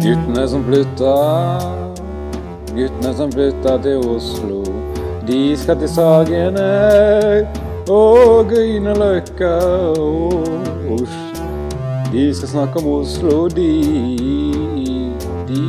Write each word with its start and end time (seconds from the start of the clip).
Guttene 0.00 0.46
som 0.48 0.62
flytta, 0.64 1.14
guttene 2.72 3.10
som 3.18 3.32
flytta 3.32 3.74
til 3.84 3.98
Oslo. 4.08 4.62
De 5.28 5.40
skal 5.60 5.76
til 5.82 5.90
Sagene 5.92 6.68
og 7.84 8.48
Grünerløkka 8.48 9.50
og 10.00 10.46
Oslo. 10.94 11.44
De 12.14 12.22
skal 12.38 12.48
snakke 12.48 12.80
om 12.80 12.88
Oslo, 12.94 13.42
de, 13.52 13.66
de. 15.50 15.66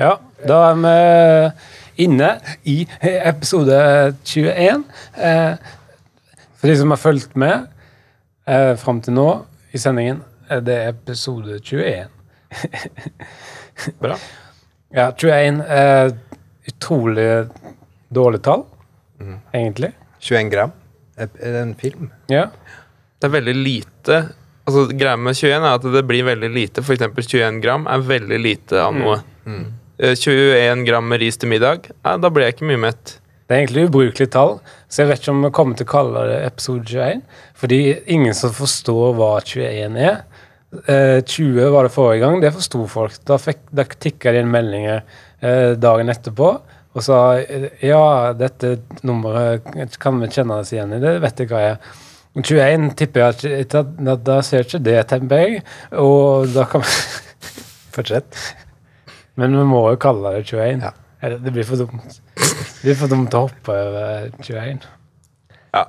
Ja, 0.00 0.14
da 0.48 0.62
er 0.70 0.80
vi 0.80 2.06
inne 2.06 2.32
i 2.64 2.78
episode 3.02 3.82
21. 4.24 4.80
Eh, 5.12 5.52
for 6.56 6.72
de 6.72 6.80
som 6.80 6.96
har 6.96 7.04
fulgt 7.04 7.36
med 7.36 7.68
eh, 8.48 8.72
fram 8.80 9.04
til 9.04 9.12
nå 9.20 9.28
i 9.76 9.84
sendingen, 9.84 10.24
er 10.50 10.64
det 10.64 10.78
episode 10.88 11.58
21. 11.60 12.08
Bra. 14.02 14.16
Ja, 14.94 15.10
21 15.12 15.62
er 15.68 16.12
utrolig 16.68 17.28
dårlig 18.14 18.42
tall, 18.44 18.64
egentlig. 19.52 19.92
21 20.20 20.52
gram. 20.52 20.74
Er 21.18 21.28
er 21.40 21.56
det 21.56 21.62
en 21.62 21.74
film? 21.78 22.10
Ja. 22.30 22.48
Det 23.18 23.26
er 23.26 23.34
veldig 23.40 23.56
lite 23.58 24.18
Altså 24.68 24.84
Greia 24.92 25.16
med 25.16 25.32
21 25.32 25.64
er 25.64 25.74
at 25.78 25.84
det 25.94 26.02
blir 26.04 26.26
veldig 26.26 26.48
lite. 26.52 26.82
For 26.84 26.92
eksempel 26.92 27.24
21 27.24 27.62
gram 27.64 27.86
er 27.88 28.02
veldig 28.04 28.38
lite 28.44 28.82
av 28.82 28.92
noe. 28.92 29.16
Eh, 29.98 30.12
21 30.12 30.84
gram 30.84 31.08
med 31.08 31.22
ris 31.22 31.40
til 31.40 31.48
middag, 31.48 31.88
ja, 32.04 32.18
da 32.20 32.28
blir 32.30 32.44
jeg 32.44 32.58
ikke 32.58 32.68
mye 32.68 32.82
mett. 32.82 33.14
Det 33.48 33.56
er 33.56 33.62
egentlig 33.62 33.86
ubrukelig 33.88 34.28
tall, 34.34 34.58
så 34.92 35.02
jeg 35.02 35.08
vet 35.08 35.22
ikke 35.22 35.32
om 35.32 35.46
vi 35.46 35.50
kommer 35.56 35.78
til 35.78 35.88
å 35.88 35.90
kalle 35.94 36.24
det 36.28 36.36
episode 36.50 36.84
21. 36.84 37.22
Fordi 37.56 37.78
ingen 38.12 38.36
som 38.36 38.52
forstår 38.52 39.16
hva 39.16 39.30
21 39.40 39.96
er. 40.04 40.18
Eh, 40.86 41.22
20 41.24 41.70
var 41.72 41.86
det 41.86 41.92
forrige 41.94 42.20
gang, 42.20 42.40
det 42.42 42.50
forsto 42.52 42.82
folk. 42.92 43.14
Da, 43.24 43.38
fikk, 43.40 43.62
da 43.72 43.86
tikka 43.88 44.34
de 44.36 44.42
inn 44.44 44.50
meldinger 44.52 44.98
eh, 45.40 45.72
dagen 45.80 46.12
etterpå 46.12 46.50
og 46.98 47.04
sa 47.04 47.18
ja, 47.84 48.32
dette 48.34 48.74
nummeret 49.06 49.96
kan 50.02 50.18
vi 50.20 50.28
kjenne 50.34 50.56
oss 50.60 50.72
igjen 50.74 50.92
i, 50.96 51.00
det 51.02 51.18
vet 51.22 51.40
jeg 51.44 51.50
hva 51.52 51.60
jeg 51.62 51.74
er. 51.76 51.96
21 52.38 52.88
tipper 52.98 53.20
jeg 53.20 53.28
at- 53.62 53.74
at 53.80 53.92
da, 54.04 54.14
da 54.28 54.36
ser 54.46 54.64
ikke 54.66 54.80
det, 54.84 54.96
tenker 55.10 55.40
jeg. 55.42 55.62
Og 55.98 56.48
da 56.54 56.64
kan 56.70 56.82
vi 56.84 56.92
Fortsett. 57.96 58.36
Men 59.40 59.56
vi 59.56 59.64
må 59.66 59.80
jo 59.90 59.96
kalle 60.00 60.34
det 60.36 60.44
21. 60.46 60.82
Ja. 60.84 60.92
Det 61.42 61.52
blir 61.54 61.66
for 61.66 61.80
dumt. 61.80 62.18
Det 62.36 62.82
blir 62.84 62.94
for 63.00 63.10
dumt 63.10 63.34
å 63.34 63.46
hoppe 63.48 63.74
over 63.74 64.28
21. 64.44 64.84
Ja. 65.74 65.84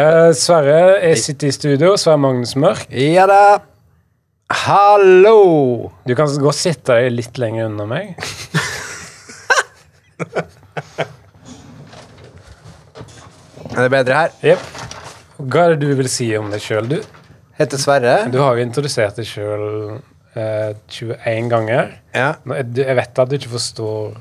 Eh, 0.00 0.30
Sverre, 0.38 0.78
er 1.04 1.14
sitter 1.20 1.50
i 1.50 1.56
studio. 1.56 1.94
Sverre 2.00 2.22
Magnus 2.22 2.54
Mørk. 2.56 2.86
Ja 2.92 3.26
da! 3.28 3.42
Hallo! 4.50 5.90
Du 6.06 6.14
kan 6.14 6.30
gå 6.38 6.50
og 6.52 6.54
sitte 6.54 6.94
deg 6.94 7.10
litt 7.16 7.38
lenger 7.42 7.66
unna 7.70 7.86
meg. 7.90 8.14
Er 13.76 13.82
det 13.86 13.90
bedre 13.92 14.18
her? 14.20 14.34
Jep. 14.44 14.66
Hva 15.36 15.64
er 15.66 15.74
det 15.74 15.84
du 15.90 15.96
vil 15.98 16.08
si 16.10 16.28
om 16.38 16.48
deg 16.52 16.62
sjøl? 16.64 16.86
Du, 16.90 16.98
Heter 17.58 17.80
Sverre. 17.80 18.14
du 18.32 18.38
har 18.40 18.56
jo 18.58 18.64
introdusert 18.64 19.16
deg 19.18 19.28
sjøl 19.28 19.66
eh, 20.36 20.72
21 20.92 21.50
ganger. 21.52 21.90
Ja. 22.16 22.30
Nå, 22.44 22.56
jeg, 22.60 22.70
du- 22.76 22.84
jeg 22.84 22.96
vet 22.98 23.20
at 23.22 23.30
du 23.32 23.36
ikke 23.38 23.52
forstår 23.56 24.14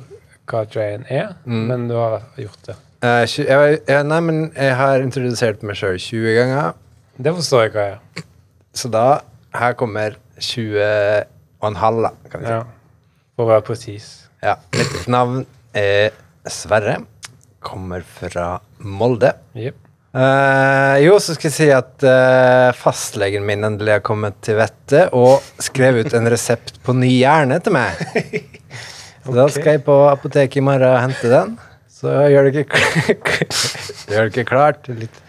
hva 0.49 0.63
21 0.69 1.05
er, 1.09 1.31
men 1.49 1.87
du 1.89 1.95
har 1.97 2.25
gjort 2.39 2.67
det. 2.69 2.75
Eh, 3.05 3.21
tju- 3.29 3.45
jeg, 3.47 3.79
jeg, 3.87 4.07
nei, 4.09 4.19
men 4.23 4.41
jeg 4.55 4.75
har 4.79 5.03
introdusert 5.03 5.63
meg 5.67 5.77
sjøl 5.79 5.97
20 6.01 6.35
ganger, 6.39 6.73
Det 7.17 7.31
forstår 7.37 7.61
jeg 7.67 7.71
hva 7.75 7.83
er. 7.93 8.23
så 8.75 8.89
da 8.91 9.05
Her 9.55 9.75
kommer 9.79 10.17
20 10.41 10.79
og 11.61 11.69
en 11.69 11.79
halv, 11.79 12.05
da, 12.05 12.11
kan 12.31 12.43
vi 12.43 12.49
si. 12.49 12.53
Ja. 12.53 12.63
For 13.35 13.45
å 13.45 13.51
være 13.53 13.65
presis. 13.67 14.09
Ja. 14.43 14.57
Mitt 14.75 15.07
navn 15.11 15.45
er 15.75 16.13
Sverre. 16.51 16.99
Kommer 17.65 18.05
fra 18.05 18.59
Molde. 18.79 19.33
Jep. 19.57 19.79
Uh, 20.15 20.95
jo, 21.03 21.17
så 21.19 21.33
skal 21.35 21.49
jeg 21.49 21.55
si 21.57 21.65
at 21.75 22.05
uh, 22.07 22.71
fastlegen 22.77 23.43
min 23.43 23.67
endelig 23.67 23.97
har 23.97 24.03
kommet 24.05 24.37
til 24.45 24.55
vettet 24.61 25.11
og 25.17 25.43
skrev 25.59 25.99
ut 26.05 26.15
en 26.15 26.29
resept 26.31 26.77
på 26.85 26.95
ny 26.95 27.09
hjerne 27.17 27.57
til 27.63 27.75
meg. 27.75 27.99
Så 29.25 29.33
da 29.35 29.47
skal 29.51 29.75
jeg 29.75 29.83
på 29.83 29.97
apoteket 30.07 30.61
i 30.61 30.63
morgen 30.63 30.87
og 30.87 31.01
hente 31.01 31.31
den. 31.31 31.55
Så 31.91 32.13
gjør 32.31 32.47
det 32.47 32.63
ikke, 32.63 32.79
gjør 34.13 34.29
det 34.29 34.31
ikke 34.31 34.47
klart. 34.47 34.87
Litt 34.93 35.19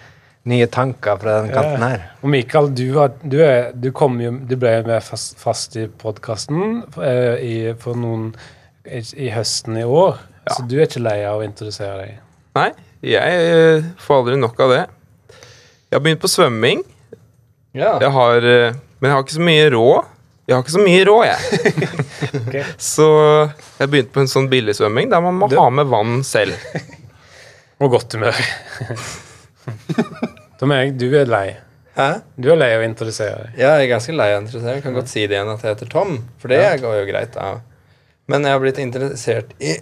nye 0.46 0.66
tanker 0.70 1.18
fra 1.18 1.40
den 1.42 1.50
kanten 1.54 1.82
her. 1.82 2.02
Og 2.22 2.30
Mikael, 2.30 2.68
du, 2.74 2.84
har, 2.94 3.12
du, 3.22 3.38
er, 3.42 3.72
du, 3.74 3.90
kom 3.96 4.18
jo, 4.22 4.30
du 4.46 4.54
ble 4.60 4.76
med 4.86 5.02
fast, 5.02 5.36
fast 5.42 5.74
i 5.80 5.86
podkasten 5.90 6.82
eh, 7.02 7.36
i, 7.42 7.54
for 7.82 7.98
noen 7.98 8.28
i, 8.86 9.02
i 9.26 9.30
høsten 9.34 9.78
i 9.80 9.84
år. 9.86 10.20
Ja. 10.46 10.54
Så 10.54 10.66
du 10.70 10.76
er 10.78 10.86
ikke 10.86 11.02
lei 11.02 11.18
av 11.26 11.40
å 11.40 11.46
introdusere 11.46 11.96
deg? 12.04 12.20
Nei, 12.56 12.68
jeg 13.06 13.46
eh, 13.56 13.88
får 14.02 14.20
aldri 14.22 14.36
nok 14.40 14.62
av 14.66 14.74
det. 14.76 14.84
Jeg 15.90 15.98
har 15.98 16.04
begynt 16.06 16.22
på 16.22 16.30
svømming. 16.30 16.84
Ja. 17.76 17.96
Jeg 18.02 18.12
har, 18.14 18.46
eh, 18.52 18.78
men 19.00 19.10
jeg 19.10 19.16
har 19.16 19.26
ikke 19.26 19.38
så 19.40 19.48
mye 19.50 19.66
råd. 19.74 20.12
Jeg 20.46 20.54
har 20.54 20.62
ikke 20.62 20.76
så 20.76 20.84
mye 20.86 21.02
råd, 21.08 21.24
jeg. 21.26 21.40
okay. 22.44 22.62
Så 22.78 23.06
jeg 23.80 23.90
begynte 23.90 24.14
på 24.14 24.22
en 24.22 24.30
sånn 24.30 24.46
billigsvømming 24.52 25.10
der 25.10 25.24
man 25.26 25.34
må 25.42 25.50
Du- 25.50 25.58
ha 25.58 25.66
med 25.74 25.90
vann 25.90 26.20
selv. 26.26 26.54
Og 27.82 27.90
godt 27.98 28.14
humør. 28.14 28.38
Tom 30.56 30.72
Erik, 30.72 30.94
du 30.96 31.10
er 31.12 31.28
lei. 31.28 31.48
Hæ? 31.96 32.22
Du 32.40 32.46
er 32.52 32.56
lei 32.56 32.70
av 32.72 32.80
å 32.80 32.86
introdusere 32.86 33.42
deg. 33.42 33.58
Ja, 33.60 33.74
jeg 33.76 33.86
er 33.86 33.90
ganske 33.90 34.14
lei 34.16 34.30
av 34.32 34.38
å 34.38 34.42
interessere. 34.44 34.76
Jeg 34.78 34.84
kan 34.86 34.94
godt 34.96 35.10
si 35.12 35.24
det 35.28 35.36
igjen 35.36 35.50
at 35.52 35.64
jeg 35.64 35.74
heter 35.74 35.90
Tom, 35.92 36.14
for 36.40 36.52
det 36.52 36.60
går 36.80 36.94
jo 36.96 37.08
greit. 37.10 37.36
Ja. 37.36 37.58
Men 38.32 38.46
jeg 38.46 38.56
har 38.56 38.62
blitt 38.62 38.80
interessert 38.80 39.50
i 39.60 39.74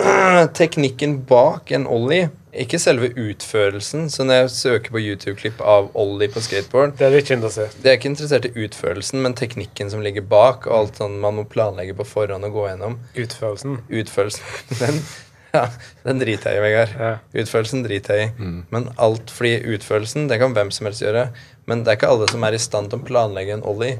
teknikken 0.60 1.16
bak 1.26 1.72
en 1.74 1.88
ollie. 1.90 2.28
Ikke 2.54 2.78
selve 2.82 3.10
utførelsen. 3.18 4.06
Så 4.10 4.26
når 4.26 4.44
jeg 4.44 4.52
søker 4.54 4.94
på 4.94 5.02
YouTube-klipp 5.02 5.58
av 5.62 5.90
ollie 5.98 6.30
på 6.30 6.42
skateboard, 6.46 6.94
Det 6.98 7.08
er 7.08 7.18
ikke 7.18 7.36
interessert 7.38 7.74
det 7.82 7.90
er 7.90 7.98
ikke 7.98 8.10
interessert 8.10 8.46
i 8.46 8.54
utførelsen, 8.66 9.22
men 9.22 9.34
teknikken 9.38 9.90
som 9.90 10.02
ligger 10.06 10.22
bak, 10.30 10.70
og 10.70 10.76
alt 10.76 11.02
sånn 11.02 11.18
man 11.22 11.38
må 11.38 11.46
planlegge 11.50 11.94
på 11.98 12.06
forhånd 12.06 12.46
og 12.46 12.54
gå 12.54 12.68
gjennom. 12.70 13.00
Utførelsen. 13.18 13.80
Utførelsen, 13.90 14.46
den, 14.82 15.02
ja, 15.56 15.64
den 16.04 16.20
driter 16.22 16.54
jeg 16.54 16.60
i, 16.60 16.64
Vegard. 16.64 16.92
Ja. 16.98 17.12
Utførelsen 17.42 17.84
driter 17.86 18.18
jeg 18.18 18.30
i. 18.30 18.50
Men 18.74 18.90
alt 19.02 19.32
fordi 19.34 19.56
utførelsen, 19.74 20.28
det 20.30 20.38
kan 20.42 20.54
hvem 20.56 20.70
som 20.74 20.88
helst 20.88 21.02
gjøre. 21.04 21.28
Men 21.70 21.84
det 21.84 21.92
er 21.92 21.98
ikke 22.00 22.12
alle 22.12 22.28
som 22.30 22.44
er 22.46 22.56
i 22.56 22.62
stand 22.62 22.92
til 22.92 23.00
å 23.00 23.06
planlegge 23.08 23.56
en 23.56 23.66
ollie. 23.66 23.98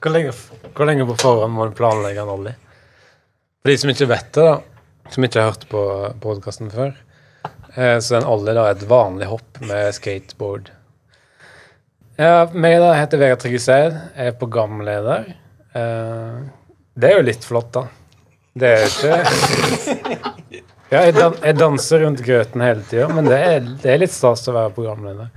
Hvor 0.00 0.14
lenge, 0.14 0.32
hvor 0.72 0.88
lenge 0.88 1.06
på 1.10 1.18
forhånd 1.20 1.52
må 1.52 1.68
du 1.68 1.76
planlegge 1.76 2.22
en 2.22 2.32
ollie? 2.32 2.56
For 3.60 3.72
de 3.72 3.78
som 3.82 3.92
ikke 3.92 4.08
vet 4.08 4.30
det, 4.36 4.44
da, 4.46 5.10
som 5.12 5.26
ikke 5.26 5.42
har 5.42 5.50
hørt 5.50 5.66
på 5.68 5.82
podkasten 6.22 6.70
før, 6.72 6.94
eh, 7.74 7.98
så 8.00 8.16
en 8.16 8.28
ollie 8.30 8.54
da 8.56 8.68
er 8.70 8.78
et 8.78 8.86
vanlig 8.88 9.28
hopp 9.28 9.60
med 9.60 9.92
skateboard. 9.96 10.70
Ja, 12.20 12.46
meg 12.52 12.78
da 12.80 12.94
heter 12.96 13.20
Vegard 13.20 13.42
Tryggeseid, 13.44 13.94
er 14.16 14.34
programleder. 14.40 15.28
Eh, 15.76 16.40
det 17.00 17.10
er 17.10 17.20
jo 17.20 17.28
litt 17.28 17.44
flott, 17.44 17.70
da. 17.76 17.86
Det 18.60 18.66
er 18.66 18.82
jo 18.82 18.88
ikke 18.90 19.76
Ja, 20.90 21.04
jeg, 21.06 21.14
dan 21.14 21.36
jeg 21.38 21.54
danser 21.54 22.02
rundt 22.02 22.20
grøten 22.26 22.62
hele 22.64 22.82
tida, 22.88 23.06
men 23.14 23.28
det 23.30 23.36
er, 23.38 23.66
det 23.82 23.92
er 23.92 24.00
litt 24.02 24.14
stas 24.14 24.42
å 24.50 24.54
være 24.56 24.72
programleder. 24.74 25.28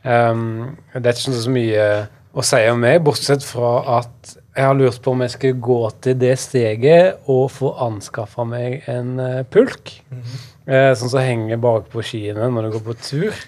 Um, 0.00 0.76
det 0.94 1.02
er 1.10 1.18
ikke 1.18 1.42
så 1.42 1.52
mye 1.52 1.88
å 2.32 2.44
si 2.44 2.60
om 2.70 2.80
meg, 2.80 3.02
bortsett 3.04 3.44
fra 3.44 3.74
at 3.98 4.32
jeg 4.54 4.64
har 4.64 4.78
lurt 4.78 5.02
på 5.04 5.12
om 5.12 5.24
jeg 5.24 5.34
skal 5.34 5.60
gå 5.66 5.78
til 6.06 6.16
det 6.22 6.32
steget 6.40 7.28
og 7.28 7.50
få 7.52 7.74
anskaffa 7.84 8.46
meg 8.48 8.88
en 8.90 9.20
eh, 9.20 9.42
pulk. 9.50 9.92
uh, 10.70 10.92
sånn 10.96 11.12
som 11.12 11.20
henger 11.20 11.60
bak 11.60 11.90
på 11.92 12.04
skiene 12.06 12.48
når 12.54 12.68
du 12.68 12.74
går 12.78 12.86
på 12.88 12.96
tur. 13.02 13.44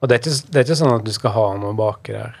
Og 0.00 0.08
det 0.08 0.16
er, 0.16 0.24
ikke, 0.24 0.50
det 0.52 0.60
er 0.60 0.68
ikke 0.68 0.80
sånn 0.80 0.96
at 0.96 1.04
du 1.04 1.12
skal 1.16 1.36
ha 1.36 1.46
noe 1.60 1.76
baki 1.76 2.16
der. 2.16 2.40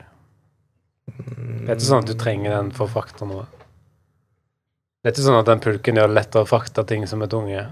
Det 1.04 1.68
er 1.68 1.76
ikke 1.76 1.90
sånn 1.90 2.04
at 2.04 2.08
du 2.08 2.16
trenger 2.16 2.56
den 2.56 2.72
for 2.76 2.88
å 2.88 2.94
frakte 2.96 3.28
noe. 3.28 3.44
Det 5.04 5.10
er 5.10 5.18
ikke 5.18 5.28
sånn 5.28 5.42
at 5.42 5.48
den 5.52 5.60
pulken 5.64 6.00
gjør 6.00 6.08
det 6.08 6.16
lettere 6.16 6.46
å 6.46 6.48
frakte 6.48 6.88
ting 6.88 7.04
som 7.08 7.20
er 7.24 7.32
tunge. 7.32 7.64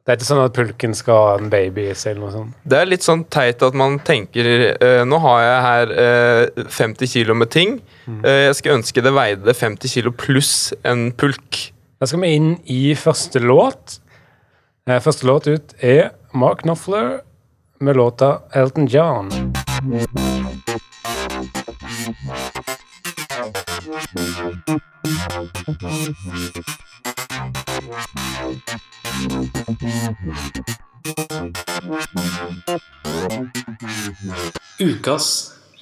Det 0.00 0.14
er 0.14 0.16
ikke 0.18 0.26
sånn 0.30 0.40
at 0.42 0.54
pulken 0.56 0.94
skal 0.96 1.18
ha 1.20 1.32
en 1.38 1.50
baby 1.52 1.84
eller 1.92 2.20
noe 2.22 2.30
sånt. 2.32 2.54
Det 2.64 2.78
er 2.80 2.88
litt 2.88 3.04
sånn 3.04 3.24
teit 3.30 3.60
at 3.62 3.76
man 3.76 3.98
tenker 4.02 4.48
eh, 4.72 5.02
Nå 5.06 5.18
har 5.22 5.42
jeg 5.44 5.60
her 5.66 5.92
eh, 6.04 6.64
50 6.72 7.12
kilo 7.12 7.36
med 7.36 7.50
ting. 7.52 7.76
Eh, 8.24 8.46
jeg 8.48 8.56
skulle 8.58 8.78
ønske 8.80 9.04
det 9.04 9.12
veide 9.14 9.54
50 9.54 9.92
kilo 9.92 10.12
pluss 10.16 10.72
en 10.88 11.10
pulk. 11.12 11.60
Da 12.00 12.08
skal 12.08 12.24
vi 12.24 12.32
inn 12.38 12.54
i 12.72 12.94
første 12.96 13.42
låt. 13.44 14.00
Eh, 14.88 14.98
Første 15.04 15.28
låt 15.28 15.46
ut 15.52 15.76
er 15.84 16.10
Mark 16.32 16.64
Knopfler 16.64 17.20
med 17.80 17.96
låta 18.00 18.38
Elton 18.56 18.88
John. 18.90 19.28
Ukas 34.80 35.26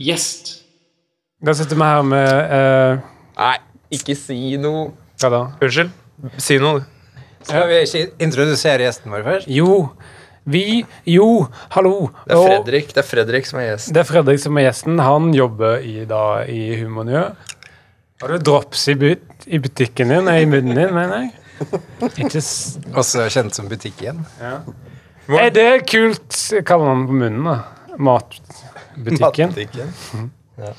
gjest. 0.01 0.55
Da 1.45 1.53
sitter 1.55 1.77
vi 1.77 1.85
her 1.85 2.07
med 2.09 2.29
eh, 2.57 3.03
Nei, 3.39 3.57
ikke 3.99 4.17
si 4.17 4.57
noe. 4.61 4.89
Hva 5.21 5.31
da? 5.35 5.41
Unnskyld. 5.61 5.93
Si 6.41 6.57
noe. 6.63 6.81
Skal 7.45 7.69
vi 7.69 7.83
ikke 7.85 8.07
introdusere 8.25 8.87
gjesten 8.87 9.13
vår 9.13 9.27
først? 9.27 9.51
Jo, 9.53 9.91
vi 10.49 10.87
Jo, 11.05 11.29
hallo. 11.77 12.09
Det 12.25 12.39
er 12.39 12.47
Fredrik, 12.49 12.95
det 12.97 13.03
er 13.05 13.09
Fredrik 13.11 13.51
som 13.51 13.61
er 13.61 13.69
gjesten. 13.75 13.95
Det 13.95 14.01
er 14.03 14.09
Fredrik 14.09 14.41
som 14.43 14.57
er 14.57 14.71
gjesten. 14.71 15.03
Han 15.05 15.29
jobber 15.37 15.85
i, 15.85 15.99
da, 16.09 16.25
i 16.49 16.73
Humornø. 16.81 17.27
Har 18.19 18.33
du 18.33 18.41
drops 18.49 18.89
i, 18.89 18.97
but 18.99 19.45
i 19.47 19.61
butikken 19.63 20.11
din? 20.11 20.25
Nei, 20.27 20.41
i 20.43 20.49
munnen 20.51 20.73
din, 20.73 20.97
mener 20.97 21.27
jeg? 21.27 21.35
Ikke 22.23 22.41
s 22.41 22.79
Også 22.95 23.27
kjent 23.33 23.57
som 23.57 23.69
Butikken. 23.71 24.23
Er 25.29 25.51
det 25.53 25.71
kult? 25.91 26.39
Kaller 26.65 26.89
man 26.89 27.03
det 27.03 27.11
på 27.11 27.19
munnen, 27.25 27.45
da? 27.45 27.59
Matbutikken. 27.99 29.53
Matbutikken. 29.53 29.93
ja. 30.63 30.73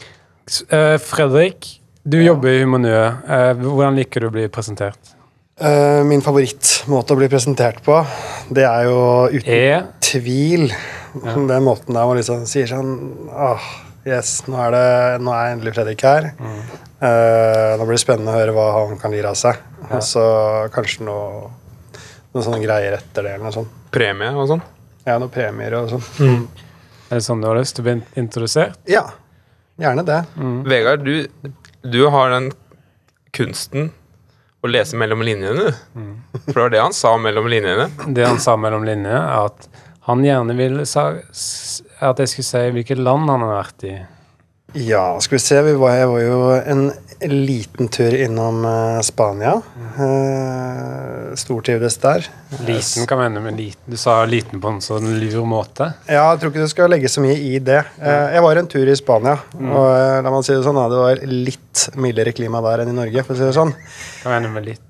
eh, 0.74 0.96
Fredrik, 1.04 1.70
du 2.04 2.18
jobber 2.24 2.56
i 2.56 2.64
Humanø. 2.64 2.98
Uh, 3.28 3.54
hvordan 3.62 4.00
liker 4.00 4.24
du 4.24 4.30
å 4.32 4.34
bli 4.34 4.48
presentert? 4.52 5.14
Eh, 5.60 6.02
min 6.08 6.22
favorittmåte 6.24 7.12
å 7.12 7.20
bli 7.20 7.28
presentert 7.28 7.82
på, 7.84 7.98
det 8.56 8.64
er 8.64 8.86
jo 8.88 9.00
uten 9.34 9.52
e. 9.52 9.82
tvil 10.08 10.70
den 11.50 11.66
måten 11.66 11.98
der 11.98 12.06
man 12.08 12.16
liksom 12.16 12.46
sier 12.48 12.70
sånn 12.70 12.94
Åh, 13.28 13.66
yes, 14.08 14.38
nå 14.48 14.56
er, 14.64 14.72
det, 14.72 14.86
nå 15.26 15.34
er 15.36 15.58
endelig 15.58 15.74
Fredrik 15.76 16.06
her. 16.08 16.30
Eh, 17.00 17.74
nå 17.80 17.86
blir 17.88 17.96
det 17.96 18.02
spennende 18.04 18.34
å 18.34 18.40
høre 18.40 18.54
hva 18.56 18.66
han 18.76 18.98
kan 19.00 19.14
lire 19.14 19.32
av 19.32 19.38
seg. 19.40 19.60
Og 19.90 20.02
så 20.04 20.24
kanskje 20.76 21.06
noe, 21.08 21.50
noen 22.34 22.46
sånne 22.46 22.60
greier 22.64 22.98
etter 23.00 23.26
det, 23.26 23.36
eller 23.38 23.48
noe 23.48 23.56
sånt. 23.56 23.72
Premie 23.94 24.34
og 24.36 24.50
sånn. 24.52 24.64
Ja, 25.08 25.16
noen 25.18 25.32
premier 25.34 25.78
og 25.80 25.94
sånn. 25.96 26.44
er 27.10 27.16
det 27.22 27.24
sånn 27.26 27.42
du 27.42 27.48
har 27.50 27.58
lyst 27.58 27.78
til 27.78 27.86
å 27.86 27.90
bli 27.90 27.96
introdusert? 28.20 28.76
Ja, 28.92 29.06
gjerne 29.80 30.04
det. 30.06 30.20
Vegard, 30.68 31.08
du, 31.08 31.54
du 31.88 32.02
har 32.12 32.36
den 32.36 32.52
kunsten 33.36 33.92
å 34.60 34.68
lese 34.68 34.98
mellom 35.00 35.22
linjene, 35.24 35.70
du. 35.70 36.04
For 36.50 36.52
det 36.58 36.62
var 36.66 36.74
det 36.76 36.82
han 36.84 36.94
sa 36.98 37.14
mellom 37.22 37.48
linjene. 37.48 37.88
Det 38.12 38.26
han 38.28 38.42
sa 38.44 38.58
mellom 38.60 38.84
linjene, 38.84 39.16
er 39.24 39.48
at 39.48 39.70
han 40.10 40.24
gjerne 40.26 40.56
ville 40.58 40.84
sa, 40.90 41.14
at 41.16 42.20
jeg 42.20 42.32
skulle 42.34 42.50
si 42.50 42.64
hvilket 42.76 43.00
land 43.00 43.30
han 43.32 43.46
har 43.46 43.54
vært 43.62 43.86
i. 43.88 43.94
Ja, 44.74 45.20
skal 45.22 45.36
vi 45.36 45.40
se. 45.40 45.62
Vi 45.66 45.74
var, 45.82 45.96
jeg 45.98 46.10
var 46.12 46.22
jo 46.22 46.40
en 46.60 46.84
liten 47.28 47.90
tur 47.92 48.14
innom 48.16 48.64
uh, 48.66 49.02
Spania. 49.02 49.56
Uh, 49.98 51.36
Stortrivdes 51.40 51.98
der. 52.02 52.28
Liten 52.68 53.08
kan 53.10 53.20
mene 53.20 53.42
med 53.44 53.58
liten. 53.58 53.82
Du 53.90 53.98
sa 54.00 54.22
liten 54.30 54.62
på 54.62 54.76
en 54.76 54.82
sånn 54.84 55.10
lur 55.20 55.48
måte. 55.50 55.92
Ja, 56.08 56.30
jeg 56.32 56.42
tror 56.42 56.54
ikke 56.54 56.68
du 56.68 56.72
skal 56.72 56.94
legge 56.94 57.12
så 57.12 57.24
mye 57.24 57.38
i 57.38 57.58
det. 57.64 57.82
Uh, 57.98 58.30
jeg 58.36 58.46
var 58.46 58.62
en 58.62 58.70
tur 58.72 58.90
i 58.90 58.98
Spania, 58.98 59.40
og 59.60 59.88
eh, 59.90 60.20
la 60.26 60.34
meg 60.34 60.46
si 60.46 60.54
det 60.56 60.66
sånn, 60.66 60.84
det 60.92 61.02
var 61.02 61.24
litt 61.26 61.88
mildere 62.00 62.36
klima 62.36 62.62
der 62.66 62.86
enn 62.86 62.94
i 62.94 63.00
Norge. 63.02 63.26
for 63.26 63.36
å 63.36 63.42
si 63.42 63.50
det 63.50 63.58
sånn. 63.58 63.74
Kan 64.22 64.38
mene 64.38 64.54
med 64.54 64.70
litt. 64.72 64.89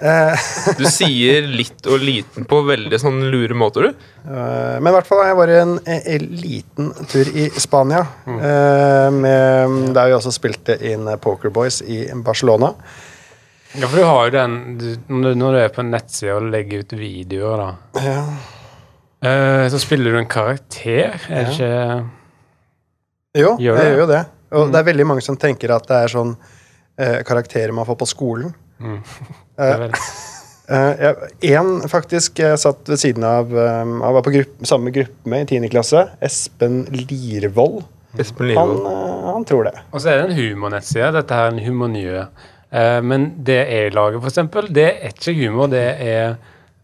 Eh, 0.00 0.46
Du 0.78 0.84
sier 0.86 1.46
litt 1.50 1.86
og 1.90 1.98
liten 2.04 2.44
på 2.48 2.60
veldig 2.68 2.98
sånn 3.02 3.18
lure 3.32 3.56
måter, 3.58 3.88
du. 3.88 4.06
eh, 4.28 4.76
men 4.78 4.90
i 4.92 4.94
hvert 4.94 5.08
fall, 5.08 5.24
jeg 5.26 5.36
var 5.40 5.52
en, 5.56 5.76
en 5.90 6.26
liten 6.38 6.92
tur 7.10 7.30
i 7.34 7.48
Spania. 7.58 8.04
Mm. 8.26 8.38
med, 9.20 9.94
der 9.96 10.10
vi 10.10 10.16
også 10.18 10.32
spilte 10.34 10.76
inn 10.92 11.08
Poker 11.22 11.50
Boys 11.54 11.80
i 11.82 12.04
Barcelona. 12.24 12.72
Ja, 13.76 13.86
for 13.86 13.98
du 14.00 14.04
har 14.08 14.28
jo 14.28 14.32
den 14.32 14.54
du, 14.80 14.86
når, 15.12 15.34
du, 15.36 15.58
er 15.60 15.68
på 15.74 15.82
en 15.84 15.90
nettside 15.92 16.36
og 16.38 16.46
legger 16.52 16.84
ut 16.86 16.94
videoer, 16.96 17.60
da, 17.60 18.00
Ja. 18.06 18.22
eh, 19.28 19.66
så 19.68 19.80
spiller 19.82 20.14
du 20.14 20.18
en 20.22 20.30
karakter. 20.30 21.18
Er 21.28 21.44
det 21.44 21.52
ikke 21.52 22.08
Jo, 23.38 23.56
Gjør 23.60 23.76
jeg 23.76 23.82
det? 23.84 23.90
gjør 23.90 24.00
jo 24.00 24.06
det. 24.14 24.22
Og 24.56 24.70
det 24.72 24.78
er 24.80 24.86
veldig 24.88 25.04
mange 25.10 25.20
som 25.26 25.36
tenker 25.36 25.74
at 25.74 25.84
det 25.90 25.98
er 26.06 26.08
sånn 26.14 26.30
eh, 26.98 27.18
karakterer 27.28 27.74
man 27.76 27.84
får 27.86 27.98
på 28.00 28.06
skolen. 28.08 28.54
Mm. 28.80 29.02
Én 29.58 30.00
Uh, 30.68 31.14
en 31.56 31.70
faktisk 31.88 32.42
jeg 32.42 32.58
satt 32.60 32.90
ved 32.90 33.00
siden 33.00 33.24
av 33.24 33.48
um, 33.48 34.02
Han 34.04 34.16
var 34.18 34.20
på 34.20 34.34
grupp, 34.34 34.50
samme 34.68 34.90
gruppe 34.92 35.30
med 35.32 35.46
i 35.46 35.56
10. 35.62 35.70
klasse. 35.72 36.02
Espen 36.20 36.82
Lirvold. 36.92 37.86
Espen 38.20 38.52
Han, 38.52 38.74
uh, 38.84 39.30
han 39.32 39.46
tror 39.48 39.70
det. 39.70 39.72
Og 39.88 40.04
så 40.04 40.12
er 40.12 40.20
det 40.20 40.26
en 40.26 40.36
humornettside. 40.36 41.08
Dette 41.16 41.38
her 41.38 41.48
er 41.48 41.56
en 41.56 41.62
humornye. 41.64 42.26
Eh, 42.70 43.00
men 43.00 43.30
det 43.44 43.58
jeg 43.64 43.94
lager, 43.96 44.20
eksempel, 44.28 44.68
det 44.74 44.88
er 44.90 45.14
ikke 45.14 45.36
humor. 45.38 45.72
Det 45.72 45.88
er 46.04 46.38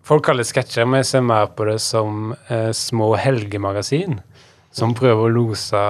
Folk 0.05 0.26
kaller 0.26 0.44
det 0.44 0.50
sketsjer, 0.50 0.85
men 0.85 1.00
jeg 1.00 1.06
ser 1.08 1.23
mer 1.25 1.46
på 1.56 1.64
det 1.64 1.79
som 1.81 2.35
eh, 2.52 2.75
små 2.76 3.14
helgemagasin. 3.17 4.19
Som 4.69 4.93
prøver 4.93 5.25
å 5.25 5.32
lose 5.32 5.85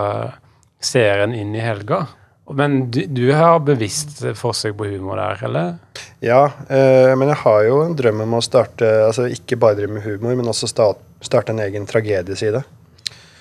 serien 0.78 1.34
inn 1.34 1.50
i 1.56 1.64
helga. 1.64 2.04
Men 2.52 2.90
du, 2.92 3.00
du 3.08 3.24
har 3.32 3.62
bevisst 3.64 4.20
forsøk 4.36 4.76
på 4.76 4.88
humor 4.90 5.16
der, 5.16 5.40
eller? 5.48 5.76
Ja, 6.24 6.42
uh, 6.68 7.12
men 7.16 7.30
jeg 7.32 7.38
har 7.40 7.60
jo 7.64 7.78
en 7.86 7.94
drøm 7.96 8.20
om 8.26 8.36
å 8.36 8.42
starte 8.44 8.88
Altså 9.06 9.26
ikke 9.32 9.56
bare 9.60 9.78
drive 9.78 9.96
med 9.96 10.04
humor, 10.04 10.34
men 10.36 10.50
også 10.52 10.68
start, 10.68 11.00
starte 11.24 11.54
en 11.54 11.62
egen 11.64 11.88
tragedieside. 11.88 12.60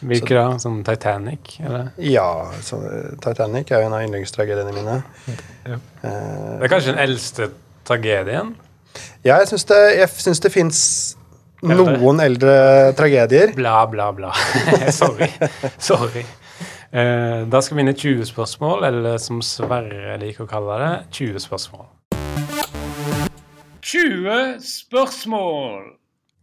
Hvilke 0.03 0.35
da? 0.35 0.45
Som 0.59 0.81
Titanic? 0.87 1.57
Eller? 1.63 1.91
Ja, 1.99 2.29
så, 2.63 2.79
uh, 2.79 3.11
Titanic 3.23 3.71
er 3.71 3.83
jo 3.83 3.89
en 3.89 3.97
av 3.97 4.05
yndlingstragediene 4.07 4.75
mine. 4.75 5.01
Ja. 5.67 5.79
Uh, 6.03 6.07
Det 6.07 6.69
er 6.69 6.71
kanskje 6.71 6.93
den 6.95 7.03
eldste 7.03 7.49
tragedien? 7.87 8.55
ja, 9.25 9.39
jeg 9.41 9.47
syns 9.49 9.65
det, 9.67 9.81
jeg 9.97 10.09
syns 10.21 10.41
det 10.43 10.51
fins 10.53 10.79
noen 11.63 12.19
eldre 12.23 12.55
tragedier. 12.99 13.53
Bla, 13.55 13.85
bla, 13.89 14.11
bla. 14.15 14.31
Sorry. 15.01 15.29
Sorry. 15.79 16.25
Eh, 16.93 17.47
da 17.49 17.57
skal 17.61 17.79
vi 17.79 17.81
inn 17.81 17.89
i 17.89 17.95
20 17.97 18.27
spørsmål, 18.29 18.83
eller 18.85 19.17
som 19.17 19.39
Sverre 19.41 20.13
liker 20.21 20.45
å 20.45 20.49
kalle 20.49 20.75
det, 20.77 20.89
20 21.17 21.41
spørsmål. 21.41 21.87
20 23.81 24.59
spørsmål! 24.61 25.87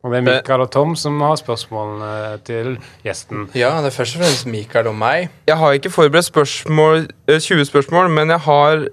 Og 0.02 0.11
det 0.11 0.19
er 0.19 0.25
Mikael 0.26 0.64
og 0.64 0.70
Tom 0.75 0.97
som 0.99 1.20
har 1.23 1.37
spørsmålene 1.38 2.41
til 2.49 2.73
gjesten. 3.05 3.47
Ja, 3.55 3.76
det 3.85 3.93
er 3.93 3.94
først 3.94 4.17
og 4.17 4.25
fremst 4.25 4.49
Mikael 4.50 4.88
og 4.91 4.97
meg. 4.99 5.29
Jeg 5.47 5.61
har 5.61 5.76
ikke 5.79 5.93
forberedt 5.94 6.26
spørsmål, 6.32 7.06
eh, 7.29 7.38
20 7.38 7.70
spørsmål, 7.70 8.11
men 8.11 8.35
jeg 8.35 8.43
har 8.49 8.88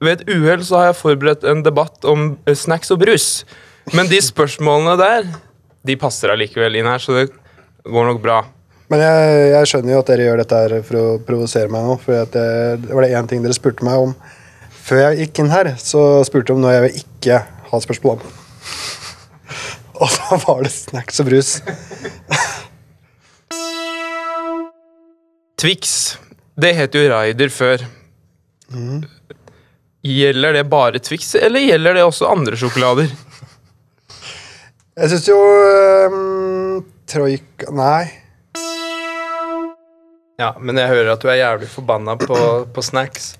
ved 0.00 0.12
et 0.22 0.24
uhell 0.32 0.64
så 0.64 0.78
har 0.78 0.84
jeg 0.92 1.00
forberedt 1.02 1.44
en 1.44 1.60
debatt 1.66 2.08
om 2.08 2.38
eh, 2.46 2.56
snacks 2.56 2.90
og 2.90 3.02
brus. 3.04 3.44
Men 3.92 4.08
de 4.08 4.22
spørsmålene 4.32 4.96
der, 4.96 5.28
de 5.84 6.00
passer 6.00 6.32
allikevel 6.32 6.80
inn 6.80 6.88
her, 6.88 7.04
så 7.04 7.20
det 7.20 7.28
går 7.84 8.12
nok 8.14 8.24
bra. 8.24 8.40
Men 8.92 9.00
jeg, 9.00 9.36
jeg 9.54 9.68
skjønner 9.70 9.94
jo 9.94 10.00
at 10.02 10.08
dere 10.10 10.24
gjør 10.26 10.40
dette 10.42 10.58
her 10.60 10.72
for 10.84 11.00
å 11.00 11.04
provosere 11.24 11.72
meg 11.72 11.86
nå. 11.88 11.94
For 12.02 12.12
at 12.26 12.34
det, 12.34 12.48
det 12.84 12.92
var 12.92 13.06
det 13.06 13.14
én 13.16 13.28
ting 13.30 13.40
dere 13.40 13.56
spurte 13.56 13.86
meg 13.88 13.96
om 14.04 14.12
før 14.82 14.98
jeg 15.06 15.18
gikk 15.22 15.40
inn 15.40 15.52
her. 15.54 15.70
Så 15.80 16.00
spurte 16.28 16.50
de 16.50 16.56
om 16.58 16.60
noe 16.60 16.74
jeg 16.74 16.84
vil 16.84 16.98
ikke 17.00 17.38
ha 17.70 17.80
spørsmål 17.80 18.20
om. 18.20 18.22
Og 20.02 20.08
da 20.18 20.36
var 20.44 20.60
det 20.66 20.72
snacks 20.74 21.22
og 21.22 21.26
brus. 21.30 21.50
Twix, 25.62 26.18
det 26.60 26.72
het 26.76 26.92
jo 26.98 27.08
Raider 27.08 27.50
før. 27.54 27.78
Gjelder 30.02 30.58
det 30.58 30.64
bare 30.68 30.98
Twix, 31.00 31.32
eller 31.38 31.62
gjelder 31.62 31.96
det 31.96 32.04
også 32.04 32.28
andre 32.28 32.58
sjokolader? 32.58 33.08
Jeg 34.98 35.12
syns 35.12 35.28
jo 35.30 35.38
um, 36.12 36.82
Troika 37.08 37.72
Nei. 37.72 38.21
Ja, 40.40 40.54
men 40.60 40.78
jeg 40.80 40.88
hører 40.90 41.12
at 41.14 41.22
du 41.22 41.28
er 41.30 41.38
jævlig 41.42 41.68
forbanna 41.70 42.14
på, 42.20 42.36
på 42.74 42.82
snacks. 42.84 43.34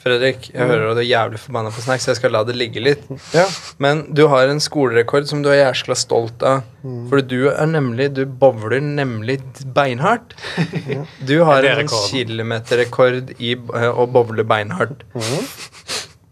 Fredrik, 0.00 0.46
jeg 0.54 0.64
hører 0.64 0.86
at 0.92 0.96
du 0.96 1.02
er 1.02 1.08
jævlig 1.10 1.40
forbanna 1.42 1.72
på 1.74 1.82
snacks. 1.84 2.06
Jeg 2.08 2.16
skal 2.16 2.32
la 2.32 2.40
det 2.48 2.54
ligge 2.56 2.80
litt. 2.80 3.02
Ja. 3.36 3.42
Men 3.82 4.06
du 4.16 4.22
har 4.32 4.48
en 4.48 4.62
skolerekord 4.62 5.26
som 5.28 5.42
du 5.44 5.50
er 5.52 5.58
jæskla 5.66 5.96
stolt 5.98 6.40
av. 6.46 6.62
For 7.10 7.20
du 7.20 7.50
er 7.50 7.68
nemlig 7.68 8.06
Du 8.16 8.22
bowler 8.24 8.80
nemlig 8.80 9.40
beinhardt. 9.76 10.32
Du 11.28 11.34
har 11.44 11.60
Er 11.66 11.74
en 11.74 11.82
rekorden? 11.82 12.08
kilometerrekord 12.14 13.34
i 13.36 13.52
eh, 13.58 13.90
å 13.92 14.06
bowle 14.08 14.46
beinhardt. 14.48 15.04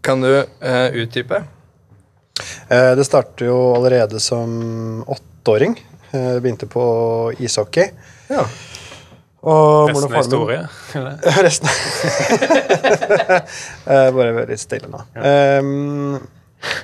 Kan 0.01 0.25
du 0.25 0.31
eh, 0.39 0.87
utdype? 1.03 1.43
Eh, 2.71 2.91
det 2.97 3.05
startet 3.05 3.45
jo 3.45 3.59
allerede 3.75 4.17
som 4.23 5.03
åtteåring. 5.05 5.77
Eh, 6.09 6.39
begynte 6.41 6.65
på 6.71 6.87
ishockey. 7.37 7.91
Ja. 8.33 8.47
Og 9.47 9.87
Resten 9.91 10.11
er 10.11 10.19
historie. 10.19 10.63
Resten 11.45 11.69
Eh, 13.89 14.09
Bare 14.13 14.43
litt 14.49 14.59
stille 14.61 14.89
nå. 14.91 14.99
Ehm, 15.15 16.17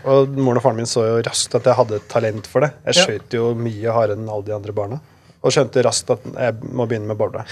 og 0.07 0.38
moren 0.39 0.62
og 0.62 0.63
faren 0.63 0.77
min 0.79 0.88
så 0.89 1.03
jo 1.03 1.17
raskt 1.25 1.57
at 1.59 1.65
jeg 1.67 1.75
hadde 1.81 2.00
talent 2.12 2.47
for 2.47 2.63
det. 2.63 2.69
Jeg 2.88 2.95
skøyt 3.03 3.35
jo 3.35 3.50
mye 3.59 3.91
hardere 3.91 4.15
enn 4.15 4.29
alle 4.31 4.47
de 4.47 4.53
andre 4.55 4.74
barna. 4.77 5.01
Og 5.45 5.51
skjønte 5.53 5.83
raskt 5.85 6.09
at 6.15 6.24
jeg 6.31 6.55
må 6.74 6.88
begynne 6.89 7.12
med 7.12 7.19
bowle. 7.19 7.43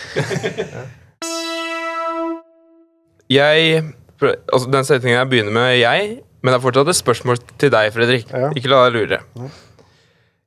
Jeg 3.33 3.83
Altså, 4.23 4.69
den 4.71 4.85
setningen 4.87 5.17
jeg 5.17 5.27
begynner 5.31 5.51
med 5.51 5.73
jeg, 5.81 6.03
men 6.43 6.53
det 6.53 6.55
er 6.55 6.61
fortsatt 6.63 6.87
et 6.93 6.95
spørsmål 6.95 7.39
til 7.59 7.71
deg, 7.73 7.89
Fredrik. 7.91 8.29
Ja. 8.31 8.51
Ikke 8.55 8.69
la 8.71 8.77
deg 8.85 8.93
lure. 8.95 9.17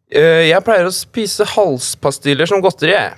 Eh, 0.08 0.46
jeg 0.48 0.64
pleier 0.64 0.88
å 0.88 0.92
spise 0.94 1.44
halspastiller 1.50 2.48
som 2.48 2.62
godteri. 2.64 2.94
jeg. 2.94 3.12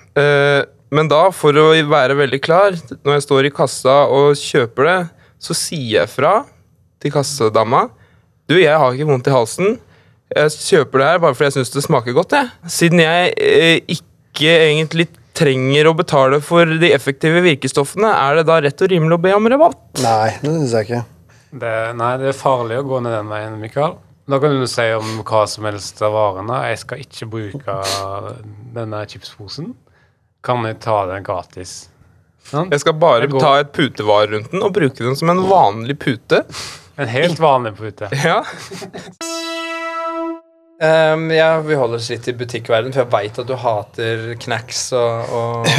Men 0.94 1.08
da, 1.10 1.26
for 1.34 1.56
å 1.60 1.66
være 1.90 2.16
veldig 2.16 2.40
klar, 2.40 2.76
når 3.04 3.18
jeg 3.18 3.26
står 3.26 3.48
i 3.48 3.54
kassa 3.54 3.96
og 4.08 4.38
kjøper 4.40 4.88
det, 4.88 4.98
så 5.42 5.56
sier 5.56 6.00
jeg 6.00 6.10
fra 6.10 6.40
til 6.98 7.12
kassadama 7.14 7.86
Du, 8.48 8.56
jeg 8.56 8.74
har 8.74 8.94
ikke 8.96 9.06
vondt 9.10 9.28
i 9.28 9.34
halsen. 9.34 9.76
Jeg 10.32 10.52
kjøper 10.54 11.00
det 11.02 11.08
her 11.10 11.20
bare 11.22 11.36
fordi 11.36 11.50
jeg 11.50 11.56
syns 11.58 11.74
det 11.74 11.84
smaker 11.84 12.16
godt. 12.16 12.32
Jeg. 12.32 12.72
Siden 12.72 13.02
jeg 13.04 13.34
eh, 13.36 13.82
ikke 13.92 14.54
egentlig 14.54 15.06
trenger 15.38 15.90
å 15.90 15.94
betale 15.96 16.40
for 16.42 16.66
de 16.80 16.90
effektive 16.96 17.44
virkestoffene, 17.44 18.08
er 18.08 18.40
det 18.40 18.48
da 18.48 18.58
rett 18.64 18.82
og 18.82 18.90
rimelig 18.90 19.18
å 19.18 19.22
be 19.22 19.34
om 19.36 19.48
rabatt? 19.52 19.80
Nei, 20.02 20.32
det 20.40 20.54
syns 20.56 20.74
jeg 20.74 20.88
ikke. 20.88 21.02
Det, 21.48 21.74
nei, 21.96 22.12
det 22.20 22.32
er 22.32 22.36
farlig 22.36 22.80
å 22.80 22.86
gå 22.88 23.02
ned 23.04 23.14
den 23.14 23.30
veien, 23.30 23.60
Mikael. 23.60 23.98
Da 24.28 24.36
kan 24.42 24.56
du 24.56 24.66
si 24.68 24.84
om 24.92 25.22
hva 25.24 25.44
som 25.48 25.64
helst 25.68 26.02
av 26.04 26.12
varene. 26.16 26.58
Jeg 26.68 26.80
skal 26.82 27.04
ikke 27.04 27.28
bruke 27.32 27.76
denne 28.74 29.04
chipsposen. 29.08 29.70
Kan 30.44 30.66
jeg 30.68 30.78
ta 30.84 31.00
den 31.10 31.24
gratis? 31.26 31.88
Sant? 32.48 32.72
Jeg 32.72 32.80
skal 32.80 32.96
bare 32.96 33.26
jeg 33.26 33.34
ta 33.36 33.56
et 33.60 33.72
putevare 33.76 34.30
rundt 34.32 34.52
den 34.54 34.64
og 34.64 34.74
bruke 34.76 35.02
den 35.02 35.16
som 35.18 35.32
en 35.32 35.42
vanlig 35.50 35.98
pute. 36.00 36.44
En 36.98 37.10
helt 37.10 37.40
vanlig 37.42 37.74
pute. 37.78 38.10
Ja, 40.78 41.14
um, 41.14 41.30
ja, 41.34 41.60
vi 41.60 41.74
holder 41.74 41.98
oss 41.98 42.08
litt 42.12 42.28
i 42.30 42.36
butikkverden, 42.38 42.92
for 42.94 43.02
jeg 43.02 43.10
veit 43.10 43.40
at 43.42 43.48
du 43.48 43.56
hater 43.58 44.28
knacks 44.44 44.84
og, 44.94 45.32
og, 45.34 45.72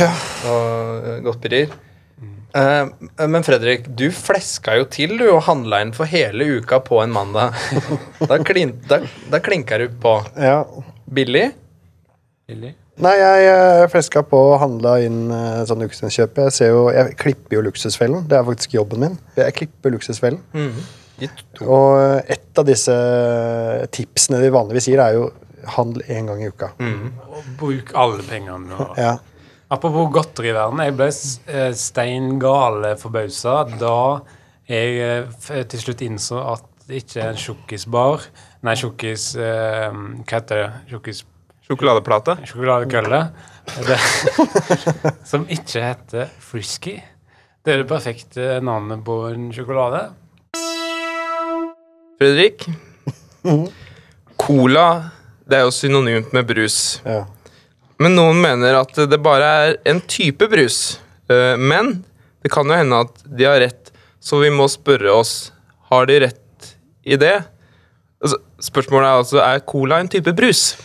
og 0.52 1.08
eh, 1.08 1.22
godterier. 1.24 1.72
Uh, 2.50 2.90
men 3.30 3.46
Fredrik, 3.46 3.88
du 3.96 4.10
fleska 4.12 4.76
jo 4.80 4.88
til 4.92 5.16
du 5.22 5.28
og 5.30 5.44
handla 5.48 5.84
inn 5.86 5.94
for 5.96 6.10
hele 6.10 6.48
uka 6.60 6.82
på 6.84 7.00
en 7.04 7.16
mandag. 7.16 7.56
Da, 8.30 8.42
klin, 8.44 8.76
da, 8.90 9.00
da 9.32 9.40
klinka 9.40 9.80
du 9.80 9.88
på. 10.04 10.18
Ja. 10.36 10.66
Billig? 11.08 11.48
Billig. 12.50 12.76
Nei, 13.00 13.16
jeg 13.16 13.44
eh, 13.48 13.86
fleska 13.92 14.22
på 14.28 14.40
og 14.52 14.58
handla 14.60 14.98
inn 15.06 15.30
eh, 15.32 15.62
sånn 15.68 15.86
luksuskjøp. 15.86 16.42
Jeg, 16.44 16.56
ser 16.56 16.72
jo, 16.74 16.82
jeg 16.92 17.16
klipper 17.20 17.56
jo 17.56 17.64
Luksusfellen. 17.64 18.26
Det 18.28 18.36
er 18.36 18.48
faktisk 18.48 18.76
jobben 18.76 19.06
min. 19.06 19.16
Jeg 19.40 19.56
klipper 19.56 19.94
Luksusfellen. 19.94 20.42
Og 20.60 21.94
eh, 21.96 22.34
et 22.36 22.60
av 22.60 22.68
disse 22.68 22.96
tipsene 23.96 24.42
de 24.44 24.52
vanligvis 24.52 24.90
gir, 24.92 25.00
er 25.00 25.16
jo 25.16 25.30
handel 25.78 26.04
én 26.12 26.28
gang 26.28 26.44
i 26.44 26.52
uka. 26.52 26.74
Og 27.32 27.50
bruk 27.60 27.96
alle 28.00 28.26
pengene 28.28 28.76
Og... 28.76 29.00
Ja. 29.00 29.18
Apropos 29.70 30.10
godteriverden. 30.10 30.82
Jeg 30.82 30.96
ble 30.98 31.12
steingale 31.78 32.96
forbausa 32.98 33.62
da 33.78 33.98
jeg 34.70 35.28
til 35.70 35.84
slutt 35.84 36.02
innså 36.06 36.42
at 36.56 36.66
det 36.90 37.04
ikke 37.04 37.22
er 37.22 37.32
en 37.32 37.38
tjukkisbar 37.38 38.24
Nei, 38.66 38.74
tjukkis 38.78 39.32
eh, 39.38 39.92
Hva 40.26 40.40
heter 40.40 40.64
det? 40.64 40.70
Tjukkis 40.90 41.22
sjokoladeplate. 41.70 42.38
sjokoladekølle. 42.50 43.22
Det, 43.86 43.98
som 45.30 45.46
ikke 45.54 45.84
heter 45.86 46.32
Frisky. 46.42 46.96
Det 47.62 47.76
er 47.76 47.84
det 47.84 47.90
perfekte 47.92 48.56
navnet 48.66 49.04
på 49.06 49.20
en 49.30 49.52
sjokolade. 49.54 50.08
Fredrik? 52.20 52.66
Cola 54.40 54.88
det 55.50 55.58
er 55.58 55.66
jo 55.66 55.74
synonymt 55.74 56.34
med 56.36 56.46
brus. 56.50 57.00
Ja. 57.06 57.24
Men 58.00 58.14
noen 58.16 58.38
mener 58.42 58.78
at 58.80 58.98
det 59.10 59.18
bare 59.26 59.48
er 59.64 59.78
en 59.90 60.02
type 60.10 60.46
brus. 60.52 61.00
Eh, 61.30 61.56
Men 61.58 62.04
det 62.44 62.52
kan 62.54 62.70
jo 62.70 62.78
hende 62.78 63.00
at 63.06 63.24
de 63.26 63.48
har 63.50 63.60
rett, 63.60 63.90
så 64.22 64.40
vi 64.44 64.52
må 64.54 64.68
spørre 64.72 65.10
oss 65.12 65.52
har 65.90 66.06
de 66.08 66.20
rett 66.26 66.70
i 67.10 67.18
det. 67.20 67.40
Altså, 68.22 68.38
spørsmålet 68.62 69.08
er 69.10 69.24
altså 69.24 69.42
er 69.42 69.66
cola 69.68 70.00
en 70.00 70.12
type 70.12 70.32
brus. 70.38 70.76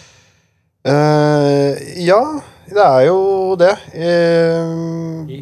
Eh, 0.84 1.78
ja, 2.04 2.20
det 2.68 2.82
er 2.84 3.06
jo 3.06 3.20
det. 3.56 3.72
Eh, 3.96 5.38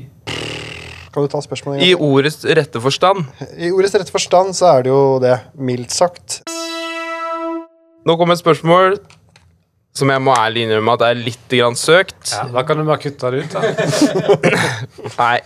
kan 1.13 1.25
du 1.25 1.29
ta 1.29 1.41
spørsmålet 1.43 1.83
I 1.83 1.97
ordets 1.99 2.45
rette 2.47 2.81
forstand. 2.81 3.27
I 3.59 3.73
ordets 3.75 3.97
rette 3.99 4.15
forstand 4.15 4.55
så 4.55 4.69
er 4.77 4.87
det 4.87 4.93
jo 4.93 5.19
det. 5.23 5.35
Mildt 5.59 5.91
sagt. 5.95 6.39
Nå 8.07 8.17
kommer 8.19 8.39
et 8.39 8.43
spørsmål 8.43 8.97
som 9.93 10.09
jeg 10.15 10.23
må 10.25 10.33
ærlig 10.39 10.65
innrømme 10.65 10.95
at 10.95 11.05
er 11.11 11.19
litt 11.19 11.51
grann 11.51 11.77
søkt. 11.77 12.33
Ja, 12.33 12.47
da 12.55 12.63
kan 12.65 12.79
du 12.79 12.87
bare 12.87 13.03
kutte 13.03 13.35
det 13.35 13.43
ut. 13.45 13.53
da. 13.53 13.61
Nei. 15.19 15.37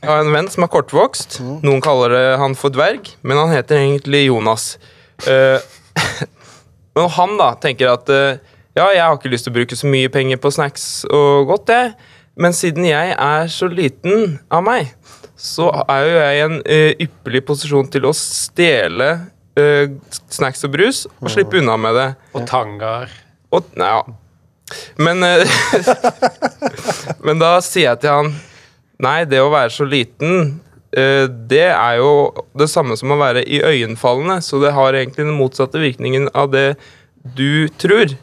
Jeg 0.00 0.08
har 0.08 0.22
en 0.22 0.32
venn 0.32 0.52
som 0.52 0.64
er 0.64 0.70
kortvokst. 0.72 1.40
Noen 1.64 1.82
kaller 1.84 2.12
det 2.14 2.22
han 2.40 2.54
for 2.56 2.72
dverg, 2.72 3.08
men 3.24 3.40
han 3.40 3.50
heter 3.52 3.80
egentlig 3.80 4.26
Jonas. 4.28 4.74
Uh, 5.24 5.58
men 6.96 7.10
han 7.16 7.36
da 7.40 7.50
tenker 7.60 7.90
at 7.92 8.08
eh, 8.14 8.38
ja, 8.78 8.86
jeg 8.94 9.02
har 9.02 9.16
ikke 9.16 9.32
lyst 9.32 9.48
til 9.48 9.52
å 9.52 9.58
bruke 9.58 9.76
så 9.78 9.90
mye 9.90 10.10
penger 10.12 10.38
på 10.40 10.52
snacks 10.54 10.86
og 11.10 11.50
godt, 11.50 11.72
jeg. 11.74 11.94
Men 12.40 12.54
siden 12.56 12.86
jeg 12.86 13.14
er 13.16 13.50
så 13.50 13.68
liten 13.70 14.38
av 14.52 14.62
meg, 14.64 14.92
så 15.40 15.70
er 15.88 16.04
jo 16.04 16.14
jeg 16.14 16.36
i 16.36 16.44
en 16.44 16.56
uh, 16.62 17.02
ypperlig 17.06 17.42
posisjon 17.48 17.90
til 17.90 18.06
å 18.08 18.14
stjele 18.16 19.10
uh, 19.58 19.84
snacks 20.30 20.64
og 20.68 20.74
brus 20.76 21.04
og 21.18 21.32
slippe 21.32 21.58
unna 21.60 21.76
med 21.80 21.98
det. 21.98 22.08
Og 22.36 22.46
tangaer. 22.48 23.12
Og, 23.50 23.66
ja. 23.74 24.04
Men 25.02 25.24
uh, 25.26 25.42
Men 27.26 27.40
da 27.42 27.56
sier 27.64 27.88
jeg 27.88 28.02
til 28.04 28.12
han 28.14 28.28
Nei, 29.02 29.24
det 29.26 29.40
å 29.42 29.48
være 29.50 29.72
så 29.74 29.82
liten 29.88 30.60
Det 30.92 31.64
er 31.64 31.96
jo 31.98 32.12
det 32.54 32.68
samme 32.70 32.94
som 32.98 33.10
å 33.10 33.16
være 33.18 33.42
iøynefallende, 33.42 34.36
så 34.44 34.60
det 34.62 34.70
har 34.76 34.94
egentlig 34.94 35.24
den 35.24 35.38
motsatte 35.38 35.80
virkningen 35.82 36.28
av 36.36 36.52
det 36.52 36.64
du 37.22 37.68
tror. 37.80 38.16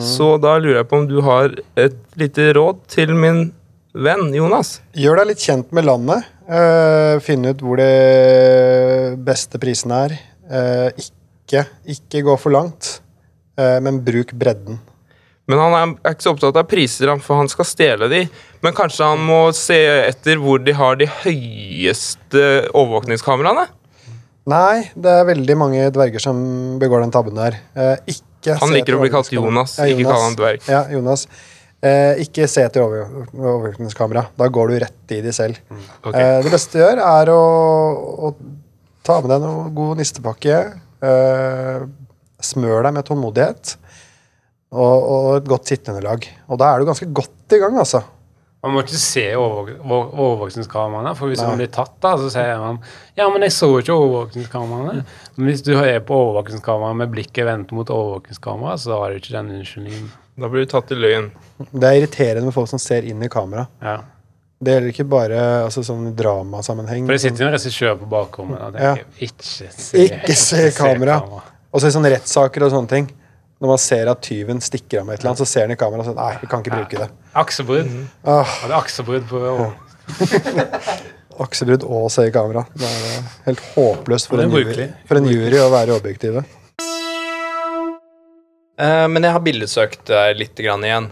Så 0.00 0.36
da 0.40 0.56
lurer 0.56 0.80
jeg 0.80 0.88
på 0.88 1.02
om 1.02 1.08
du 1.08 1.18
har 1.26 1.52
et 1.76 1.96
lite 2.16 2.52
råd 2.56 2.80
til 2.88 3.12
min 3.18 3.50
venn 3.94 4.32
Jonas. 4.34 4.78
Gjør 4.96 5.20
deg 5.20 5.32
litt 5.32 5.44
kjent 5.44 5.74
med 5.76 5.86
landet. 5.86 6.24
Uh, 6.48 7.20
Finn 7.24 7.44
ut 7.46 7.60
hvor 7.64 7.80
det 7.80 9.18
beste 9.26 9.60
prisen 9.60 9.92
er. 9.94 10.16
Uh, 10.48 10.88
ikke, 10.96 11.66
ikke 11.94 12.24
gå 12.26 12.34
for 12.40 12.54
langt, 12.54 12.98
uh, 13.60 13.78
men 13.84 14.02
bruk 14.04 14.34
bredden. 14.40 14.80
Men 15.44 15.60
han 15.60 15.76
er, 15.76 15.94
ikke 16.14 16.24
så 16.24 16.32
opptatt 16.32 16.56
av 16.56 16.68
priser, 16.68 17.10
for 17.20 17.42
han 17.42 17.50
skal 17.52 17.68
stjele 17.68 18.08
de. 18.08 18.22
Men 18.64 18.76
kanskje 18.76 19.10
han 19.10 19.24
må 19.28 19.40
se 19.56 19.76
etter 20.06 20.40
hvor 20.40 20.62
de 20.64 20.72
har 20.76 20.96
de 20.96 21.08
høyeste 21.20 22.44
overvåkningskameraene? 22.72 23.66
Nei, 24.48 24.90
det 24.96 25.08
er 25.08 25.28
veldig 25.28 25.56
mange 25.56 25.84
dverger 25.92 26.20
som 26.20 26.38
begår 26.80 27.04
den 27.04 27.12
tabben 27.12 27.36
der. 27.36 27.56
Eh, 27.76 27.94
ikke 28.12 28.33
Han 28.60 28.72
liker 28.74 28.96
å 28.96 29.00
bli 29.00 29.10
kalt 29.10 29.26
etter 29.30 29.38
Jonas, 29.40 29.78
ikke 29.80 30.04
kall 30.08 30.22
han 30.28 30.36
dverg. 30.38 30.64
Ja, 30.68 30.82
Jonas. 30.92 31.26
Eh, 31.84 32.20
ikke 32.24 32.46
se 32.48 32.62
etter 32.64 32.80
over- 32.80 33.26
overvåkningskamera. 33.34 34.26
Da 34.40 34.46
går 34.48 34.68
du 34.72 34.78
rett 34.84 35.12
i 35.16 35.20
de 35.20 35.32
selv. 35.36 35.58
Ok. 36.04 36.14
Eh, 36.14 36.42
det 36.42 36.50
beste 36.52 36.72
du 36.78 36.80
gjør, 36.80 37.00
er 37.04 37.32
å, 37.32 37.40
å 38.30 38.34
ta 39.04 39.20
med 39.20 39.30
deg 39.34 39.42
noe 39.44 39.70
god 39.76 39.98
nistepakke. 40.00 40.58
Eh, 41.04 41.80
smør 42.40 42.82
deg 42.88 42.94
med 42.96 43.04
tålmodighet. 43.08 43.76
Og, 44.74 45.04
og 45.14 45.26
et 45.38 45.44
godt 45.48 45.68
sitteunderlag. 45.70 46.24
Og 46.50 46.58
da 46.58 46.72
er 46.74 46.80
du 46.82 46.88
ganske 46.88 47.06
godt 47.14 47.52
i 47.54 47.60
gang, 47.62 47.76
altså. 47.78 48.00
Man 48.64 48.72
må 48.72 48.80
ikke 48.80 48.96
se 48.96 49.22
over- 49.36 49.74
overvåkningskameraene, 49.84 51.10
for 51.18 51.28
hvis 51.28 51.42
man 51.44 51.58
blir 51.60 51.68
tatt, 51.72 51.92
da, 52.00 52.14
så 52.16 52.30
sier 52.32 52.56
man 52.62 52.78
ja, 53.18 53.26
men 53.28 53.44
jeg 53.44 53.52
så 53.52 53.68
ikke 53.82 53.92
overvåkningskameraene. 53.92 55.04
Men 55.36 55.50
hvis 55.50 55.62
du 55.66 55.74
er 55.76 56.00
på 56.00 56.16
overvåkningskamera 56.16 56.94
med 56.96 57.12
blikket 57.12 57.44
vendt 57.44 57.74
mot 57.76 57.92
overvåkningskameraet, 57.92 58.80
så 58.80 58.96
har 59.02 59.12
du 59.12 59.20
ikke 59.20 59.34
den 59.36 59.50
unnskyldningen. 59.58 60.08
Da 60.40 60.48
blir 60.50 60.64
du 60.64 60.72
tatt 60.72 60.90
i 60.90 60.98
løgn. 60.98 61.28
Det 61.70 61.84
er 61.90 62.00
irriterende 62.00 62.48
med 62.48 62.56
folk 62.56 62.70
som 62.72 62.80
ser 62.82 63.04
inn 63.06 63.20
i 63.22 63.28
kamera. 63.30 63.66
Ja. 63.84 63.98
Det 64.64 64.72
gjelder 64.78 64.92
ikke 64.94 65.06
bare 65.12 65.40
altså, 65.66 65.82
sånn 65.84 66.08
dramasammenheng. 66.16 67.04
For 67.04 67.12
det 67.18 67.20
sitter 67.26 67.44
jo 67.44 67.50
en 67.50 67.54
regissør 67.58 67.98
på 68.00 68.08
bakrommet 68.08 68.62
og 68.64 68.78
tenker 68.78 69.26
ikke 69.28 69.44
se, 69.44 69.68
Ikke 70.06 70.36
se 70.40 70.70
kamera. 70.78 71.18
Og 71.74 71.82
så 71.82 71.90
i 71.90 71.94
sånne 71.94 72.14
rettssaker 72.14 72.64
og 72.64 72.72
sånne 72.72 72.88
ting. 72.88 73.10
Når 73.64 73.70
man 73.70 73.80
ser 73.80 74.08
at 74.12 74.18
tyven 74.20 74.58
stikker 74.60 75.00
av 75.00 75.06
med 75.08 75.14
et 75.14 75.22
eller 75.22 75.30
annet, 75.30 75.40
så 75.40 75.46
ser 75.48 75.62
han 75.64 75.70
i 75.72 75.76
kamera 75.80 76.02
og 76.02 76.04
sier 76.04 76.16
nei, 76.18 76.32
vi 76.42 76.48
kan 76.52 76.60
ikke 76.60 76.74
bruke 76.74 76.98
det. 77.00 77.06
Aksebrudd. 77.40 77.94
Ah, 78.28 78.50
det 78.60 78.66
er 78.68 78.74
aksebrudd 78.76 79.24
på 79.30 79.38
Aksebrudd 81.46 81.86
og 81.88 82.10
se 82.12 82.26
i 82.28 82.34
kamera. 82.34 82.66
Det 82.76 82.84
er 82.84 83.06
eh, 83.08 83.30
helt 83.46 83.62
håpløst 83.70 84.28
for 84.28 84.42
en, 84.44 84.52
jury, 84.52 84.90
for 85.08 85.16
en 85.16 85.30
jury 85.30 85.62
å 85.62 85.70
være 85.72 85.96
objektive. 85.96 86.44
Uh, 88.76 89.08
men 89.08 89.24
jeg 89.24 89.32
har 89.38 89.42
bildesøkt 89.48 90.04
deg 90.12 90.36
litt 90.42 90.60
grann 90.60 90.84
igjen. 90.84 91.08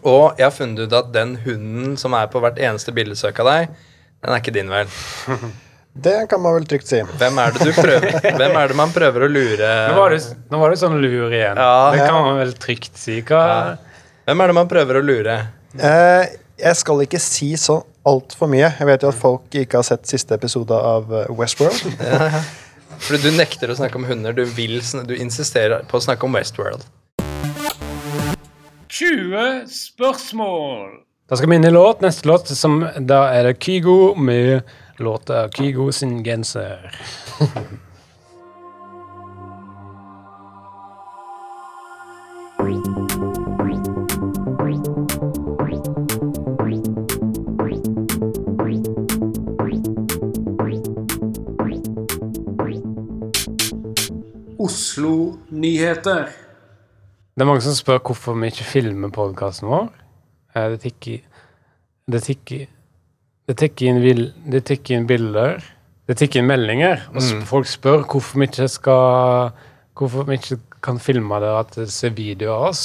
Og 0.00 0.40
jeg 0.40 0.46
har 0.46 0.56
funnet 0.56 0.86
ut 0.88 0.98
at 1.02 1.12
den 1.12 1.36
hunden 1.44 2.00
som 2.00 2.16
er 2.16 2.32
på 2.32 2.40
hvert 2.40 2.56
eneste 2.64 2.96
bildesøk 2.96 3.44
av 3.44 3.52
deg, 3.52 3.76
den 4.24 4.32
er 4.32 4.40
ikke 4.40 4.56
din, 4.56 4.72
vel? 4.72 4.88
Det 6.02 6.26
kan 6.30 6.42
man 6.42 6.56
vel 6.58 6.66
trygt 6.68 6.90
si. 6.90 7.00
Hvem 7.20 7.38
er 7.40 7.54
det 7.54 7.66
du 7.66 7.72
prøver 7.76 8.18
Hvem 8.40 8.56
er 8.60 8.72
det 8.72 8.76
man 8.78 8.92
prøver 8.94 9.26
å 9.26 9.28
lure? 9.30 9.70
Nå 9.90 9.96
var 9.96 10.12
det, 10.14 10.20
nå 10.52 10.60
var 10.60 10.74
det 10.74 10.80
sånn 10.82 10.98
lur 11.02 11.32
igjen. 11.32 11.56
Ja. 11.60 11.76
det 11.94 12.02
kan 12.04 12.18
man 12.20 12.40
vel 12.42 12.52
trygt 12.60 12.98
si. 13.00 13.22
Hva 13.26 13.76
Hvem 14.26 14.42
er 14.42 14.52
det 14.52 14.58
man 14.58 14.68
prøver 14.70 15.00
å 15.00 15.04
lure? 15.06 15.38
Eh, 15.78 16.36
jeg 16.60 16.78
skal 16.80 17.02
ikke 17.04 17.20
si 17.22 17.52
så 17.60 17.80
altfor 18.06 18.50
mye. 18.50 18.72
Jeg 18.78 18.88
vet 18.90 19.06
jo 19.06 19.10
at 19.12 19.18
folk 19.18 19.58
ikke 19.62 19.80
har 19.80 19.86
sett 19.86 20.06
siste 20.10 20.36
episode 20.36 20.76
av 20.76 21.08
Westworld. 21.30 21.82
Westworld. 21.96 22.54
For 23.02 23.20
du 23.20 23.28
nekter 23.36 23.70
å 23.70 23.76
snakke 23.78 23.98
om 24.00 24.06
hunder. 24.08 24.36
Du, 24.36 24.44
vil, 24.56 24.78
du 24.80 25.14
insisterer 25.16 25.84
på 25.88 25.98
å 25.98 26.04
snakke 26.04 26.26
om 26.28 26.36
Westworld. 26.36 26.86
20 28.88 29.66
spørsmål! 29.68 31.02
Da 31.26 31.36
skal 31.36 31.50
vi 31.50 31.58
inn 31.58 31.66
i 31.66 31.72
låt. 31.74 32.00
Neste 32.04 32.28
låt 32.30 32.48
som, 32.54 32.80
da 33.02 33.26
er 33.34 33.50
det 33.50 33.58
Kygo 33.60 34.14
med 34.14 34.62
låta 34.98 35.48
'Kygo 35.48 35.92
sin 35.92 36.24
genser'. 36.24 36.92
Oslo-nyheter. 54.86 56.26
Det 57.34 57.42
er 57.42 57.48
mange 57.48 57.60
som 57.60 57.74
spør 57.76 57.98
hvorfor 58.06 58.36
vi 58.40 58.48
ikke 58.52 58.64
filmer 58.64 59.10
podkasten 59.12 59.68
vår. 59.68 59.88
Eh, 60.54 60.70
Det 60.70 60.80
tikker 60.80 61.18
Det 62.12 62.22
tikker 62.22 62.66
Det 63.46 63.56
tikker 63.62 63.86
inn, 63.90 64.02
vil- 64.02 64.32
det 64.50 64.64
tikker 64.66 64.96
inn 64.96 65.06
bilder. 65.06 65.62
Det 66.06 66.16
tikker 66.18 66.42
inn 66.42 66.48
meldinger. 66.50 67.06
Og 67.14 67.22
mm. 67.22 67.42
folk 67.46 67.66
spør 67.70 68.04
hvorfor 68.06 68.42
vi 68.42 68.50
ikke 68.50 68.68
skal 68.70 69.52
Hvorfor 69.96 70.26
vi 70.28 70.36
ikke 70.36 70.58
kan 70.84 70.98
filme 71.00 71.38
det 71.40 71.50
at 71.56 71.70
det 71.78 71.86
ser 71.88 72.10
video 72.12 72.50
av 72.52 72.66
oss. 72.68 72.80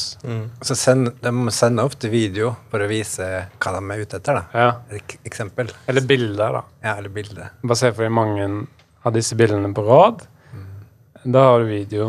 Så 0.63 0.77
send, 0.80 1.10
de 1.20 1.34
må 1.36 1.51
sende 1.51 1.84
ofte 1.84 2.08
video 2.08 2.53
for 2.72 2.80
å 2.80 2.88
vise 2.88 3.25
hva 3.60 3.74
de 3.75 3.82
er 3.84 4.03
ute 4.06 4.22
etter. 4.22 4.39
da. 4.39 4.44
Ja. 4.56 4.70
Ek 4.96 5.18
eksempel. 5.27 5.74
Eller 5.91 6.06
bilder, 6.08 6.56
da. 6.56 6.62
Ja, 6.86 6.94
eller 7.01 7.12
bilder. 7.12 7.51
Bare 7.65 7.80
se 7.82 7.91
for 7.91 8.08
deg 8.08 8.13
mange 8.15 8.48
av 9.03 9.12
disse 9.18 9.36
bildene 9.36 9.74
på 9.75 9.84
rad. 9.89 10.24
Da 11.24 11.44
har 11.50 11.60
du 11.62 11.68
video. 11.70 12.08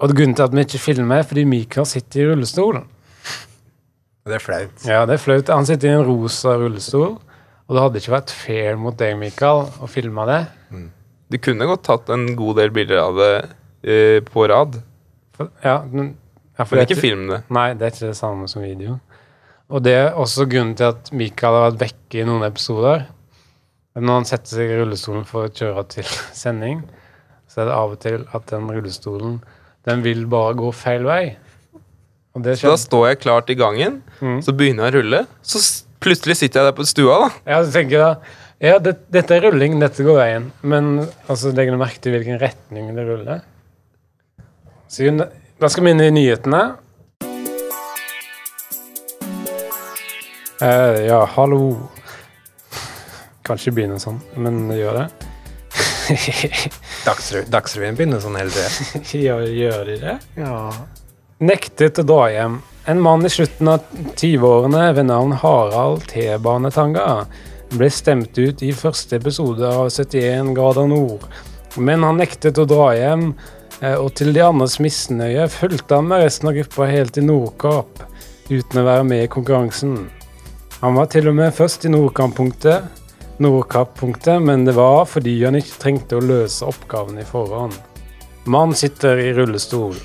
Og 0.00 0.12
grunnen 0.12 0.36
til 0.36 0.46
at 0.46 0.54
vi 0.54 0.66
ikke 0.68 0.84
filmer, 0.84 1.20
er 1.24 1.26
fordi 1.32 1.46
Mikael 1.48 1.88
sitter 1.88 2.22
i 2.22 2.28
rullestol. 2.30 2.82
Det 4.28 4.36
er 4.36 4.44
flaut. 4.44 4.84
Ja, 4.86 5.00
det 5.08 5.16
er 5.16 5.22
flaut. 5.24 5.48
Han 5.48 5.66
sitter 5.66 5.90
i 5.90 5.96
en 5.96 6.04
rosa 6.06 6.54
rullestol, 6.60 7.16
og 7.70 7.76
det 7.76 7.82
hadde 7.84 8.00
ikke 8.02 8.12
vært 8.16 8.32
fair 8.34 8.78
mot 8.80 8.96
deg, 8.98 9.12
Mikael, 9.20 9.60
å 9.78 9.86
filme 9.86 10.24
det. 10.26 10.40
Du 11.30 11.36
kunne 11.38 11.68
godt 11.70 11.84
tatt 11.86 12.08
en 12.10 12.24
god 12.34 12.56
del 12.58 12.72
bilder 12.74 12.98
av 13.04 13.18
det 13.20 13.34
eh, 13.86 14.16
på 14.26 14.48
rad, 14.50 14.80
For, 15.38 15.52
ja, 15.62 15.76
men, 15.86 16.08
ja, 16.58 16.64
for 16.66 16.74
men 16.80 16.88
ikke 16.88 16.98
film 16.98 17.28
det. 17.30 17.38
Nei, 17.54 17.68
det 17.78 17.86
er 17.86 17.94
ikke 17.94 18.10
det 18.10 18.18
samme 18.18 18.48
som 18.50 18.64
video. 18.66 18.96
Og 19.70 19.84
det 19.86 19.92
er 19.94 20.18
også 20.18 20.48
grunnen 20.50 20.74
til 20.76 20.90
at 20.90 21.12
Mikael 21.14 21.54
har 21.54 21.68
vært 21.70 21.78
vekke 21.84 22.18
i 22.20 22.26
noen 22.26 22.42
episoder. 22.48 23.04
Når 23.94 24.18
han 24.18 24.26
setter 24.26 24.56
seg 24.58 24.72
i 24.74 24.80
rullestolen 24.80 25.22
for 25.28 25.46
å 25.46 25.52
kjøre 25.54 25.86
til 25.94 26.10
sending, 26.42 26.82
så 27.50 27.62
er 27.62 27.70
det 27.70 27.76
av 27.78 27.94
og 27.94 28.02
til 28.02 28.26
at 28.34 28.50
den 28.50 28.66
rullestolen 28.74 29.38
den 29.86 30.02
vil 30.04 30.26
bare 30.30 30.58
gå 30.58 30.72
feil 30.76 31.06
vei. 31.06 31.22
Så 32.34 32.68
da 32.70 32.76
står 32.78 33.06
jeg 33.12 33.22
klart 33.24 33.48
i 33.50 33.56
gangen, 33.58 34.02
Mm. 34.20 34.42
så 34.44 34.52
begynner 34.52 34.84
jeg 34.90 34.92
å 34.92 34.98
rulle. 34.98 35.20
Så 35.40 35.58
plutselig 36.02 36.38
sitter 36.40 36.60
jeg 36.60 36.70
der 36.70 36.76
på 36.76 36.86
stua, 36.88 37.18
da. 37.24 37.28
Ja, 37.52 37.60
så 37.64 37.74
tenker 37.74 37.96
jeg 37.96 38.04
da 38.04 38.36
Ja, 38.60 38.76
det, 38.82 38.96
dette 39.12 39.36
er 39.36 39.46
rulling, 39.46 39.78
dette 39.80 40.04
går 40.04 40.18
veien. 40.18 40.50
Men 40.60 40.92
altså, 41.28 41.52
legger 41.56 41.72
du 41.76 41.80
merke 41.80 42.02
til 42.04 42.16
hvilken 42.16 42.40
retning 42.42 42.90
det 42.96 43.06
ruller? 43.08 43.40
Så 44.90 45.08
da 45.16 45.68
skal 45.70 45.86
vi 45.86 45.94
inn 45.94 46.02
i 46.04 46.10
nyhetene. 46.12 46.60
Uh, 50.60 50.98
ja, 51.06 51.22
hallo. 51.38 51.62
Kan 53.46 53.56
ikke 53.56 53.72
begynne 53.78 53.96
sånn, 54.02 54.20
men 54.36 54.66
gjør 54.76 54.98
det. 54.98 55.06
Dagsrevyen 57.54 57.96
begynner 57.96 58.20
sånn 58.20 58.36
hele 58.36 58.52
tiden. 58.52 59.04
ja, 59.28 59.38
gjør 59.40 59.86
de 59.88 59.96
det? 60.02 60.16
Ja. 60.36 60.56
Nektet 61.40 61.96
å 61.96 62.02
dra 62.04 62.24
hjem. 62.28 62.58
En 62.84 62.98
mann 63.00 63.22
i 63.24 63.28
slutten 63.32 63.70
av 63.72 63.86
20-årene 64.20 64.90
ved 64.92 65.06
navn 65.08 65.30
Harald 65.40 66.02
T-banetanga 66.10 67.22
ble 67.72 67.88
stemt 67.88 68.36
ut 68.36 68.60
i 68.60 68.74
første 68.76 69.16
episode 69.16 69.64
av 69.64 69.88
71 69.88 70.50
grader 70.58 70.90
nord. 70.90 71.24
Men 71.80 72.04
han 72.04 72.20
nektet 72.20 72.60
å 72.60 72.66
dra 72.68 72.90
hjem, 72.92 73.30
eh, 73.80 73.96
og 73.96 74.12
til 74.20 74.34
de 74.36 74.44
andres 74.44 74.76
misnøye 74.84 75.48
fulgte 75.48 75.96
han 75.96 76.12
med 76.12 76.26
resten 76.26 76.52
av 76.52 76.60
gruppa 76.60 76.90
helt 76.92 77.16
til 77.16 77.24
Nordkapp, 77.30 78.04
uten 78.52 78.82
å 78.82 78.86
være 78.90 79.08
med 79.08 79.24
i 79.24 79.32
konkurransen. 79.32 79.96
Han 80.82 81.00
var 81.00 81.08
til 81.08 81.32
og 81.32 81.40
med 81.40 81.56
først 81.56 81.88
i 81.88 81.94
Nordkapp-punktet, 81.96 82.84
Nordkapp-punktet, 83.40 84.44
men 84.44 84.68
det 84.68 84.76
var 84.76 85.06
fordi 85.08 85.38
han 85.46 85.56
ikke 85.56 85.80
trengte 85.88 86.20
å 86.20 86.28
løse 86.36 86.68
oppgaven 86.68 87.16
i 87.16 87.24
forhånd. 87.32 87.80
Mann 88.44 88.76
sitter 88.76 89.16
i 89.24 89.32
rullestol. 89.32 89.96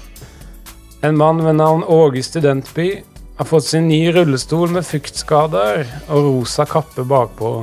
En 1.05 1.17
mann 1.17 1.43
ved 1.45 1.53
navn 1.55 1.83
Åge 1.83 2.23
Studentby 2.23 3.03
har 3.37 3.45
fått 3.45 3.67
sin 3.67 3.87
nye 3.91 4.09
rullestol 4.15 4.71
med 4.73 4.87
fuktskader 4.87 5.83
og 6.07 6.23
rosa 6.25 6.63
kappe 6.65 7.03
bakpå. 7.05 7.59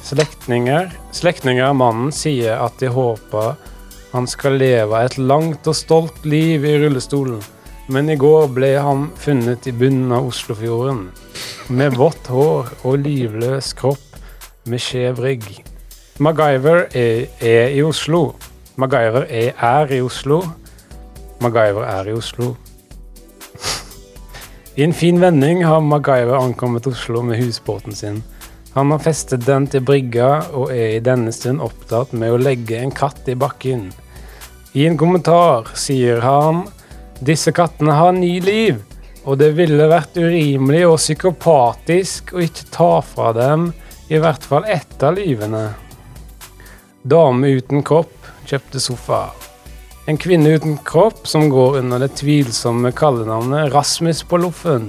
Slektninger, 0.00 0.86
slektninger 1.12 1.66
av 1.66 1.74
mannen 1.76 2.14
sier 2.14 2.56
at 2.56 2.78
de 2.80 2.88
håper 2.94 3.50
han 4.14 4.28
skal 4.30 4.56
leve 4.62 5.02
et 5.04 5.18
langt 5.20 5.68
og 5.68 5.76
stolt 5.76 6.24
liv 6.24 6.64
i 6.64 6.78
rullestolen, 6.80 7.42
men 7.92 8.08
i 8.08 8.16
går 8.16 8.48
ble 8.56 8.72
han 8.80 9.10
funnet 9.26 9.68
i 9.68 9.76
bunnen 9.76 10.16
av 10.16 10.30
Oslofjorden. 10.30 11.10
Med 11.68 12.00
vått 12.00 12.32
hår 12.32 12.72
og 12.80 12.96
livløs 13.04 13.74
kropp 13.76 14.16
med 14.64 14.80
skjev 14.80 15.20
rygg. 15.20 15.50
MacGyver 16.16 16.86
er, 16.96 17.28
er 17.44 17.76
i 17.76 17.84
Oslo. 17.84 18.30
MacGyver 18.80 19.28
er, 19.28 19.52
er 19.52 19.94
i 19.98 20.00
Oslo. 20.00 20.40
MacGyver 21.44 21.84
er 21.84 22.08
i 22.08 22.16
Oslo. 22.16 22.54
I 24.80 24.84
en 24.84 24.92
fin 24.92 25.20
vending 25.20 25.64
har 25.64 25.80
MacGyver 25.80 26.38
ankommet 26.40 26.86
Oslo 26.86 27.20
med 27.22 27.36
husbåten 27.38 27.92
sin. 27.94 28.22
Han 28.72 28.90
har 28.90 29.02
festet 29.04 29.42
den 29.44 29.66
til 29.68 29.82
brygga 29.84 30.28
og 30.56 30.70
er 30.72 30.94
i 30.94 31.02
denne 31.04 31.34
stund 31.36 31.60
opptatt 31.60 32.14
med 32.16 32.32
å 32.32 32.38
legge 32.40 32.78
en 32.80 32.94
katt 32.96 33.28
i 33.28 33.34
bakken. 33.36 33.90
I 34.72 34.86
en 34.88 34.96
kommentar 34.96 35.68
sier 35.76 36.24
han 36.24 36.62
disse 37.20 37.52
kattene 37.52 37.98
har 37.98 38.16
ny 38.16 38.32
liv, 38.40 38.80
og 39.28 39.36
det 39.42 39.50
ville 39.60 39.90
vært 39.92 40.16
urimelig 40.16 40.86
og 40.88 40.96
psykopatisk 41.02 42.32
å 42.32 42.40
ikke 42.48 42.72
ta 42.72 42.90
fra 43.04 43.34
dem 43.36 43.74
i 44.08 44.16
hvert 44.16 44.48
fall 44.48 44.64
ett 44.64 44.96
av 45.04 45.20
livene. 45.20 45.66
Dame 47.04 47.52
uten 47.60 47.84
kropp 47.84 48.32
kjøpte 48.48 48.80
sofa. 48.80 49.26
En 50.10 50.16
kvinne 50.18 50.50
uten 50.50 50.78
kropp 50.84 51.28
som 51.28 51.48
går 51.48 51.76
under 51.78 52.00
det 52.02 52.08
tvilsomme 52.18 52.90
kallenavnet 52.98 53.68
Rasmus 53.70 54.24
på 54.26 54.40
Loffen, 54.42 54.88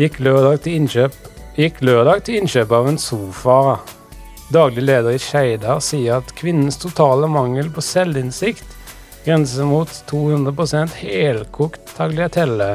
gikk 0.00 0.16
lørdag 0.24 0.62
til 0.64 0.78
innkjøp, 0.78 1.18
gikk 1.58 1.82
lørdag 1.84 2.22
til 2.24 2.38
innkjøp 2.40 2.72
av 2.72 2.88
en 2.88 2.96
sofa. 2.96 3.58
Daglig 4.56 4.86
leder 4.86 5.12
i 5.12 5.20
Skeidar 5.20 5.82
sier 5.84 6.22
at 6.22 6.32
kvinnens 6.40 6.80
totale 6.80 7.28
mangel 7.28 7.68
på 7.68 7.84
selvinnsikt 7.84 8.64
grenser 9.26 9.68
mot 9.68 9.92
200% 10.08 10.96
helkokt 11.02 11.92
tagliatelle. 11.98 12.72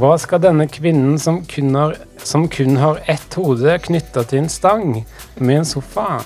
Hva 0.00 0.16
skal 0.16 0.40
denne 0.46 0.70
kvinnen 0.72 1.20
som 1.20 1.42
kun 1.52 1.76
har, 1.76 1.98
som 2.24 2.48
kun 2.48 2.80
har 2.80 3.04
ett 3.04 3.36
hode 3.36 3.76
knytta 3.90 4.24
til 4.24 4.46
en 4.46 4.54
stang, 4.56 5.02
med 5.36 5.66
en 5.66 5.68
sofa? 5.68 6.22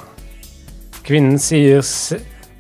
Kvinnen 1.03 1.43
sier 1.43 1.83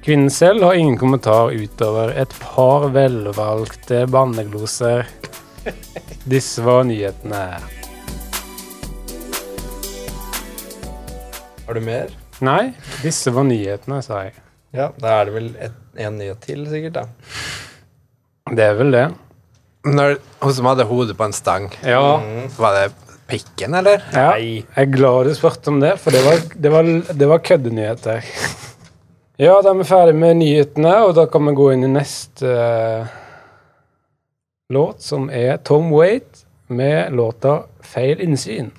Kvinnen 0.02 0.30
selv 0.34 0.62
har 0.66 0.74
ingen 0.74 0.96
kommentar 0.98 1.52
utover 1.54 2.10
et 2.18 2.32
par 2.42 2.88
velvalgte 2.94 4.00
bannegloser. 4.10 5.06
Disse 6.26 6.62
var 6.66 6.82
nyhetene. 6.88 7.42
Har 11.66 11.78
du 11.78 11.80
mer? 11.86 12.10
Nei, 12.42 12.72
disse 13.04 13.30
var 13.34 13.46
nyhetene, 13.46 14.00
sa 14.02 14.24
jeg. 14.26 14.34
Ja, 14.74 14.88
da 14.98 15.20
er 15.20 15.28
det 15.28 15.34
vel 15.36 15.48
et, 15.68 15.76
en 16.02 16.18
nyhet 16.18 16.42
til, 16.48 16.64
sikkert. 16.66 16.98
da. 16.98 17.06
Det 18.56 18.64
er 18.66 18.74
vel 18.80 18.90
det. 18.94 19.04
Når 19.86 20.16
hun 20.42 20.54
som 20.56 20.68
hadde 20.70 20.86
hodet 20.90 21.14
på 21.18 21.28
en 21.28 21.34
stang, 21.36 21.70
Ja. 21.86 22.02
var 22.58 22.74
det 22.80 22.88
pikken, 23.30 23.74
eller? 23.78 24.02
ja. 24.12 24.32
Jeg 24.34 24.64
er 24.76 24.90
glad 24.90 25.30
du 25.30 25.34
spurte 25.38 25.70
om 25.70 25.78
det, 25.82 25.94
for 26.02 26.10
det 26.14 26.24
var, 26.26 26.42
det 26.58 26.72
var, 26.74 26.90
det 27.22 27.28
var 27.30 27.38
køddenyheter. 27.46 28.26
Ja, 29.40 29.62
da 29.64 29.70
er 29.70 29.78
vi 29.78 29.84
ferdig 29.88 30.12
med 30.20 30.34
nyhetene, 30.42 30.90
og 31.06 31.14
da 31.16 31.22
kan 31.24 31.46
vi 31.48 31.54
gå 31.56 31.70
inn 31.72 31.86
i 31.86 31.88
neste 31.88 32.52
uh, 32.52 33.14
låt, 34.68 35.00
som 35.00 35.30
er 35.32 35.56
Tom 35.64 35.88
Waite 35.88 36.44
med 36.68 37.16
låta 37.16 37.62
'Feil 37.80 38.20
innsyn'. 38.20 38.72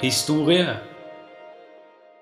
Oslo-historie. 0.00 0.64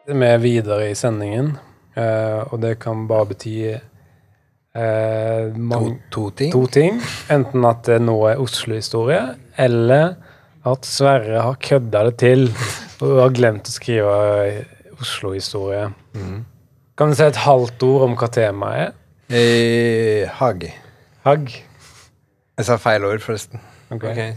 Vi 0.09 0.27
er 0.27 0.39
videre 0.43 0.89
i 0.91 0.95
sendingen, 0.99 1.53
eh, 1.95 2.41
og 2.51 2.59
det 2.59 2.81
kan 2.83 3.05
bare 3.07 3.29
bety 3.31 3.53
eh, 3.71 5.53
To, 5.55 5.93
to 6.11 6.31
ting. 6.31 6.51
to 6.53 6.67
ting. 6.67 6.99
Enten 7.31 7.65
at 7.65 7.85
det 7.87 8.01
nå 8.03 8.17
er 8.33 8.43
Oslo-historie, 8.43 9.37
eller 9.57 10.17
at 10.67 10.85
Sverre 10.91 11.45
har 11.45 11.55
kødda 11.55 12.03
det 12.09 12.17
til 12.19 12.49
og 13.01 13.23
har 13.23 13.31
glemt 13.39 13.71
å 13.71 13.77
skrive 13.77 14.19
Oslo-historie. 14.99 15.87
Kan 16.99 17.15
du 17.15 17.15
si 17.15 17.29
et 17.29 17.41
halvt 17.47 17.87
ord 17.87 18.09
om 18.09 18.19
hva 18.19 18.27
temaet 18.27 18.89
er? 18.89 18.93
Eh, 19.31 20.27
hagg. 20.41 20.67
Hagg? 21.23 21.55
Jeg 22.59 22.67
sa 22.67 22.75
feil 22.83 23.07
ord, 23.07 23.23
forresten. 23.23 23.63
Ok. 23.93 24.03
okay. 24.03 24.35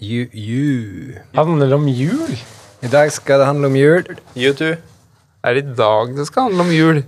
You, 0.00 0.26
you. 0.32 1.14
Handler 1.36 1.66
det 1.66 1.76
om 1.76 1.88
jul? 1.88 2.38
I 2.84 2.88
dag 2.92 3.08
skal 3.12 3.38
det 3.40 3.46
handle 3.46 3.66
om 3.66 3.76
jul. 3.76 4.04
YouTube. 4.36 4.76
Er 5.44 5.54
det 5.54 5.62
i 5.64 5.74
dag 5.76 6.10
det 6.16 6.26
skal 6.28 6.42
handle 6.50 6.60
om 6.66 6.72
jul? 6.72 6.98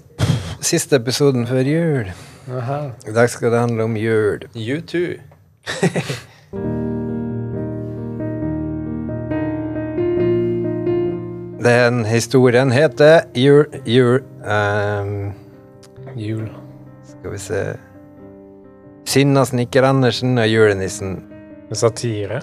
Siste 0.65 0.97
episoden 0.97 1.45
før 1.47 1.69
jul. 1.69 2.07
Aha. 2.49 2.79
I 3.05 3.13
dag 3.13 3.29
skal 3.29 3.53
det 3.53 3.61
handle 3.61 3.85
om 3.85 3.97
jul. 3.97 4.41
YouTube. 4.55 5.21
Den 11.67 12.05
historien 12.05 12.73
heter 12.73 13.21
Jul... 13.35 13.67
Jul 13.85 14.23
ehm, 14.49 15.33
Jul. 16.17 16.49
Skal 17.05 17.33
vi 17.33 17.39
se 17.39 17.77
Sinnasnekker 19.05 19.83
Andersen 19.83 20.39
og 20.39 20.49
julenissen. 20.49 21.25
Satire? 21.73 22.41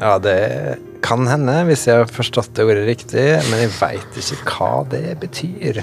Ja, 0.00 0.18
det 0.18 0.78
kan 1.04 1.26
hende, 1.28 1.54
hvis 1.68 1.84
jeg 1.88 2.00
har 2.00 2.08
forstått 2.10 2.54
det 2.56 2.64
ordet 2.64 2.86
riktig, 2.88 3.24
men 3.50 3.60
jeg 3.66 3.72
veit 3.76 4.18
ikke 4.20 4.54
hva 4.56 4.70
det 4.90 5.02
betyr. 5.20 5.82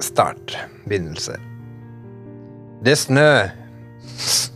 Start. 0.00 0.56
Begynnelse. 0.88 1.36
Det 2.80 2.94
er 2.94 3.00
snø. 3.00 3.26
S- 4.16 4.46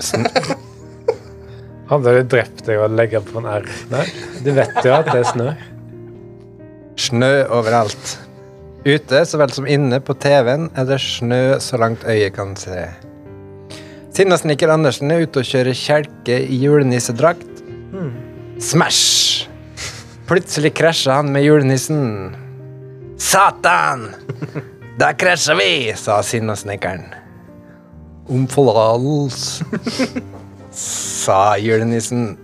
Snø. 0.00 0.28
Hadde 1.90 2.12
de 2.20 2.26
drept 2.30 2.60
deg 2.68 2.78
og 2.84 2.92
legge 2.94 3.18
på 3.26 3.40
en 3.40 3.48
R 3.50 3.64
Nei, 3.90 4.04
Du 4.44 4.52
vet 4.54 4.76
jo 4.86 4.92
at 4.94 5.08
det 5.10 5.18
er 5.24 5.26
snø. 5.32 5.48
Snø 7.00 7.30
overalt. 7.56 8.12
Ute 8.86 9.24
så 9.28 9.40
vel 9.40 9.50
som 9.52 9.66
inne 9.68 9.98
på 10.04 10.14
TV-en 10.22 10.68
er 10.78 10.86
det 10.88 11.00
snø 11.02 11.58
så 11.60 11.80
langt 11.80 12.04
øyet 12.08 12.32
kan 12.36 12.54
se. 12.56 12.84
Sinnasnekker 14.16 14.70
Andersen 14.72 15.10
er 15.12 15.24
ute 15.26 15.42
og 15.42 15.48
kjører 15.50 15.76
kjelke 15.76 16.38
i 16.46 16.60
julenissedrakt. 16.62 17.46
Smash! 18.60 19.48
Plutselig 20.28 20.74
krasja 20.74 21.12
han 21.12 21.32
med 21.32 21.42
julenissen. 21.42 22.36
Satan! 23.18 24.08
Der 25.00 25.12
krasja 25.16 25.54
vi, 25.56 25.92
sa 25.96 26.20
Sinnasnekkeren. 26.22 27.06
Om 28.28 28.46
sa 30.76 31.56
julenissen. 31.58 32.36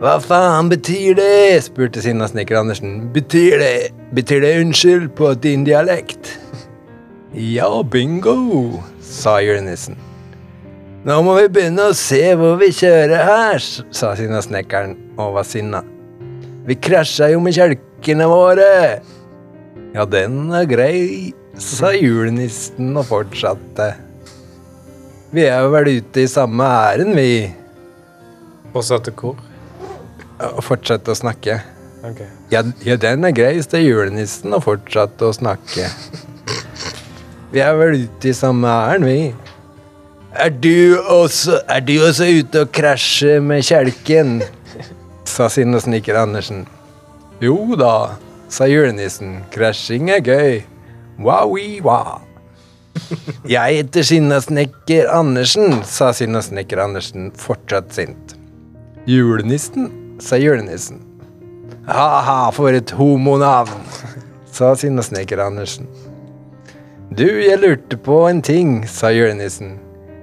Hva 0.00 0.14
faen 0.22 0.70
betyr 0.70 1.18
det? 1.18 1.64
spurte 1.66 2.00
Sinnasnekker 2.00 2.56
Andersen. 2.62 3.10
Betyr 3.12 3.58
det 3.58 3.74
Betyr 4.14 4.40
det 4.40 4.60
unnskyld 4.60 5.10
på 5.18 5.34
din 5.34 5.64
dialekt? 5.64 6.38
Ja, 7.34 7.82
bingo, 7.82 8.80
sa 9.02 9.40
julenissen. 9.42 9.98
Nå 11.00 11.14
må 11.24 11.32
vi 11.38 11.46
begynne 11.48 11.86
å 11.88 11.96
se 11.96 12.20
hvor 12.36 12.58
vi 12.60 12.66
kjører 12.76 13.22
her, 13.24 13.62
sa 13.64 13.84
sa 13.96 14.10
Sinnasnekkeren 14.18 14.98
og 15.16 15.38
var 15.38 15.46
sinna. 15.48 15.80
Vi 16.68 16.76
krasja 16.76 17.30
jo 17.32 17.40
med 17.40 17.56
kjelkene 17.56 18.26
våre. 18.28 19.00
Ja, 19.94 20.04
den 20.04 20.52
er 20.52 20.68
grei, 20.68 21.32
sa 21.56 21.94
julenissen 21.96 22.92
og 23.00 23.08
fortsatte. 23.08 23.94
Vi 25.32 25.48
er 25.48 25.64
jo 25.64 25.72
vel 25.72 25.88
ute 26.02 26.26
i 26.26 26.28
samme 26.28 26.68
ærend, 26.68 27.16
vi. 27.16 27.48
Fortsatte 28.74 29.16
hvor? 29.16 29.40
Og 30.52 30.62
fortsatte 30.66 31.14
å 31.14 31.16
snakke. 31.16 31.62
Okay. 32.04 32.28
Ja, 32.52 32.60
ja, 32.84 33.00
den 33.00 33.24
er 33.24 33.32
grei, 33.36 33.54
sa 33.64 33.80
julenissen 33.80 34.52
og 34.52 34.66
fortsatte 34.68 35.32
å 35.32 35.36
snakke. 35.36 35.88
Vi 37.50 37.58
er 37.64 37.72
vel 37.74 38.04
ute 38.04 38.28
i 38.30 38.36
samme 38.36 38.70
ærend, 38.70 39.08
vi. 39.08 39.49
Er 40.34 40.50
du 40.50 40.96
også, 41.10 41.60
er 41.68 41.80
du 41.82 41.96
også 42.06 42.28
ute 42.38 42.60
og 42.62 42.72
krasjer 42.72 43.40
med 43.42 43.64
kjelken? 43.66 44.42
sa 45.26 45.48
Sinnasnekker 45.50 46.14
Andersen. 46.20 46.66
Jo 47.42 47.74
da, 47.78 48.14
sa 48.50 48.68
julenissen. 48.70 49.40
Krasjing 49.50 50.10
er 50.14 50.22
gøy. 50.22 50.60
Wowie-wa. 51.18 52.20
Jeg 53.48 53.80
heter 53.80 54.06
Sinnasnekker 54.06 55.10
Andersen, 55.14 55.80
sa 55.86 56.12
Sinnasnekker 56.14 56.78
Andersen, 56.82 57.30
fortsatt 57.34 57.90
sint. 57.94 58.36
Julenissen, 59.10 59.90
sa 60.22 60.38
julenissen. 60.38 61.02
Ha-ha, 61.90 62.50
for 62.54 62.70
et 62.70 62.94
homonavn, 62.94 63.82
sa 64.46 64.76
Sinnasnekker 64.78 65.42
Andersen. 65.42 65.90
Du, 67.10 67.26
jeg 67.26 67.58
lurte 67.58 67.98
på 67.98 68.22
en 68.28 68.42
ting, 68.46 68.84
sa 68.86 69.10
julenissen. 69.10 69.78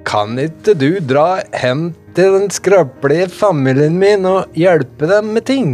Kan 0.08 0.38
ikke 0.40 0.72
du 0.80 1.02
dra 1.04 1.42
hjem 1.52 1.90
til 2.16 2.38
den 2.38 2.52
skrøpelige 2.54 3.28
familien 3.34 3.98
min 4.00 4.24
og 4.30 4.54
hjelpe 4.56 5.10
dem 5.10 5.34
med 5.36 5.44
ting? 5.50 5.74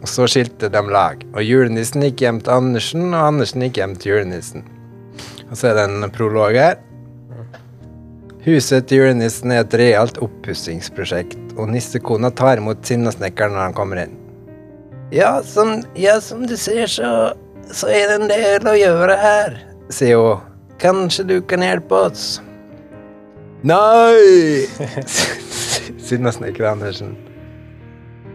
Og 0.00 0.08
så 0.08 0.24
skilte 0.30 0.70
de 0.72 0.80
lag, 0.88 1.20
og 1.34 1.44
julenissen 1.44 2.04
gikk 2.06 2.22
hjem 2.24 2.38
til 2.40 2.54
Andersen, 2.54 3.04
og 3.10 3.26
Andersen 3.26 3.66
gikk 3.66 3.82
hjem 3.82 3.96
til 4.00 4.14
julenissen. 4.14 4.64
Og 5.50 5.52
så 5.52 5.68
er 5.68 5.76
det 5.76 5.84
en 5.90 6.08
prolog 6.14 6.56
her. 6.56 6.78
Huset 8.46 8.88
til 8.88 9.02
julenissen 9.02 9.52
er 9.52 9.66
et 9.66 9.76
realt 9.82 10.22
oppussingsprosjekt, 10.22 11.36
og 11.58 11.68
nissekona 11.74 12.32
tar 12.32 12.62
imot 12.62 12.88
sinnasnekkeren 12.88 13.52
når 13.52 13.64
han 13.66 13.76
kommer 13.76 14.04
inn. 14.06 14.16
Ja, 15.12 15.42
som, 15.44 15.82
ja, 15.98 16.16
som 16.24 16.48
du 16.48 16.56
ser, 16.56 16.88
så, 16.88 17.12
så 17.68 17.92
er 17.92 18.08
det 18.14 18.18
en 18.22 18.32
del 18.32 18.72
å 18.72 18.78
gjøre 18.80 19.20
her, 19.20 19.60
sier 19.92 20.24
hun. 20.24 20.52
Kanskje 20.80 21.28
du 21.28 21.38
kan 21.48 21.64
hjelpe 21.64 22.04
oss? 22.08 22.36
Nei! 23.66 24.62
Sinnasnekker 26.06 26.68
Andersen. 26.70 27.16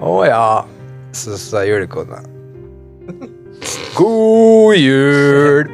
Å 0.04 0.15
ja, 0.28 0.48
så 1.15 1.38
sa 1.39 1.62
julekona. 1.63 2.20
God 3.96 4.76
jul! 4.76 5.72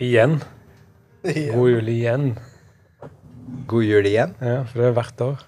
Igjen. 0.00 0.38
God 1.26 1.68
jul 1.74 1.90
igjen. 1.92 2.28
God 3.68 3.84
jul 3.84 4.08
igjen. 4.08 4.32
Ja, 4.40 4.62
for 4.70 4.80
det 4.80 4.88
er 4.88 4.96
hvert 5.02 5.24
år. 5.26 5.42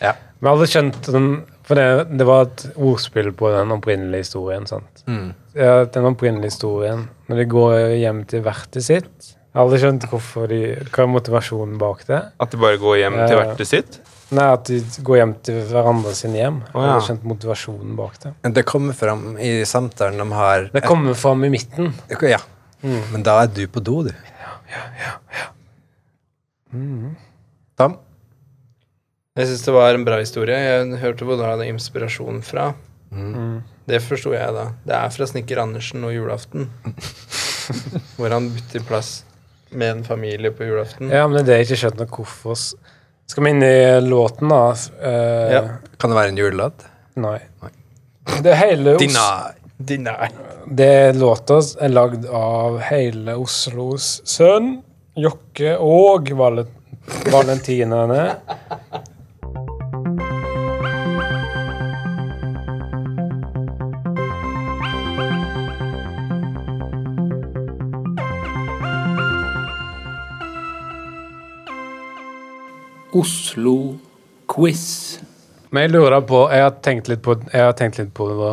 Ja. 0.00 0.14
Vi 0.40 0.48
hadde 0.48 0.68
skjønt 0.70 1.08
den 1.12 1.28
For 1.66 1.76
det, 1.76 2.16
det 2.16 2.24
var 2.28 2.46
et 2.46 2.70
ordspill 2.76 3.34
på 3.36 3.50
den 3.52 3.74
opprinnelige 3.74 4.24
historien. 4.24 4.64
sant? 4.70 4.95
Mm. 5.06 5.28
Ja, 5.54 5.84
den 5.84 6.04
opprinnelige 6.08 6.50
historien, 6.50 7.04
når 7.28 7.36
de 7.36 7.44
går 7.52 7.74
hjem 8.00 8.24
til 8.26 8.42
vertet 8.42 8.82
sitt 8.82 9.28
Jeg 9.30 9.54
har 9.54 9.62
aldri 9.62 9.78
skjønt 9.80 10.02
hvorfor 10.10 10.48
de, 10.50 10.58
hva 10.90 11.04
er 11.04 11.06
motivasjonen 11.12 11.78
bak 11.80 12.02
det. 12.08 12.18
At 12.42 12.50
de 12.52 12.58
bare 12.60 12.76
går 12.82 12.96
hjem 13.00 13.14
til 13.22 13.36
Ja. 13.36 13.44
vertet 13.44 13.66
sitt? 13.70 14.00
Nei, 14.34 14.44
At 14.52 14.64
de 14.66 14.80
går 15.06 15.16
hjem 15.16 15.34
til 15.46 15.60
hverandre 15.70 16.12
sine 16.18 16.34
hjem. 16.42 16.58
Jeg 16.66 16.74
har 16.74 16.88
aldri 16.96 17.06
skjønt 17.06 17.24
motivasjonen 17.24 17.94
bak 17.96 18.18
det. 18.20 18.34
Det 18.58 18.64
kommer 18.66 18.92
fram 18.98 19.38
i 19.38 19.62
samtalen 19.64 20.18
de 20.18 20.26
har 20.34 20.68
Det 20.74 20.82
kommer 20.82 21.14
fram 21.14 21.44
i 21.44 21.48
midten. 21.54 21.94
Ja. 22.22 22.38
Men 22.82 23.22
da 23.22 23.42
er 23.42 23.46
du 23.46 23.66
på 23.68 23.80
do, 23.82 24.02
du. 24.02 24.12
Tom? 27.78 27.96
Jeg 29.36 29.48
syns 29.50 29.64
det 29.64 29.72
var 29.76 29.94
en 29.94 30.04
bra 30.04 30.18
historie. 30.18 30.56
Jeg 30.56 30.98
hørte 31.02 31.24
hvor 31.28 31.36
du 31.36 31.44
hadde 31.44 31.66
inspirasjon 31.68 32.42
fra. 32.44 32.70
Mm. 33.12 33.62
Det 33.86 34.00
forsto 34.02 34.32
jeg 34.34 34.54
da. 34.54 34.66
Det 34.86 34.94
er 34.98 35.14
fra 35.14 35.28
Snekker 35.30 35.60
Andersen 35.62 36.04
og 36.06 36.14
julaften. 36.14 36.68
hvor 38.16 38.32
han 38.34 38.50
bytter 38.54 38.84
plass 38.86 39.10
med 39.70 39.90
en 39.90 40.04
familie 40.06 40.50
på 40.54 40.66
julaften. 40.66 41.10
Ja, 41.10 41.26
men 41.30 41.46
det 41.46 41.54
er 41.54 41.64
ikke 41.64 41.78
skjønt 41.78 41.98
skjønner 41.98 42.10
hvorfor. 42.16 42.60
Skal 43.26 43.42
vi 43.46 43.52
inn 43.54 43.62
i 43.66 43.76
låten, 44.06 44.50
da? 44.50 44.62
Uh, 45.02 45.52
Ja. 45.54 45.62
Kan 45.98 46.12
det 46.12 46.18
være 46.18 46.34
en 46.34 46.38
julelåt? 46.40 46.86
Nei. 47.18 47.38
Det 48.42 48.52
er 48.52 48.58
hele 48.60 48.96
Os 48.96 49.02
Dina. 49.02 49.26
Deny. 49.76 50.30
Det 50.66 51.14
låta 51.18 51.58
er 51.84 51.92
lagd 51.92 52.24
av 52.32 52.78
hele 52.88 53.34
Oslos 53.36 54.20
sønn, 54.24 54.78
Jokke 55.16 55.76
og 55.78 56.30
Valentinene 56.36 56.72
Valentinerne. 57.34 58.22
Oslo-quiz. 73.16 74.84
Men 75.70 75.82
jeg 75.86 75.90
lurer 75.96 76.20
på 76.26 76.44
Jeg 76.52 76.62
har 76.62 76.74
tenkt 76.84 77.08
litt 77.10 77.22
på, 77.24 77.34
jeg 77.52 77.62
har 77.66 77.74
tenkt 77.78 77.98
litt 78.00 78.12
på 78.16 78.28
det, 78.30 78.50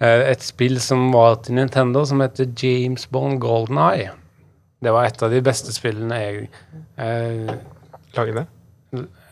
eh, 0.00 0.24
et 0.32 0.42
spill 0.42 0.78
som 0.80 1.10
var 1.12 1.36
til 1.44 1.54
Nintendo, 1.58 2.04
som 2.08 2.20
heter 2.24 2.48
James 2.62 3.06
Bond 3.06 3.40
Golden 3.42 3.78
Eye. 3.78 4.10
Det 4.84 4.92
var 4.92 5.06
et 5.08 5.22
av 5.22 5.30
de 5.32 5.40
beste 5.44 5.72
spillene 5.72 6.18
jeg 6.20 6.48
eh, 6.98 7.54
Lagde? 8.16 8.46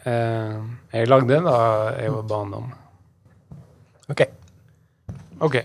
eh, 0.07 0.55
Jeg 0.93 1.09
lagde 1.09 1.43
da 1.45 1.57
jeg 1.99 2.13
var 2.15 2.23
barndom. 2.31 2.71
Ok. 4.11 4.23
Ok. 5.41 5.57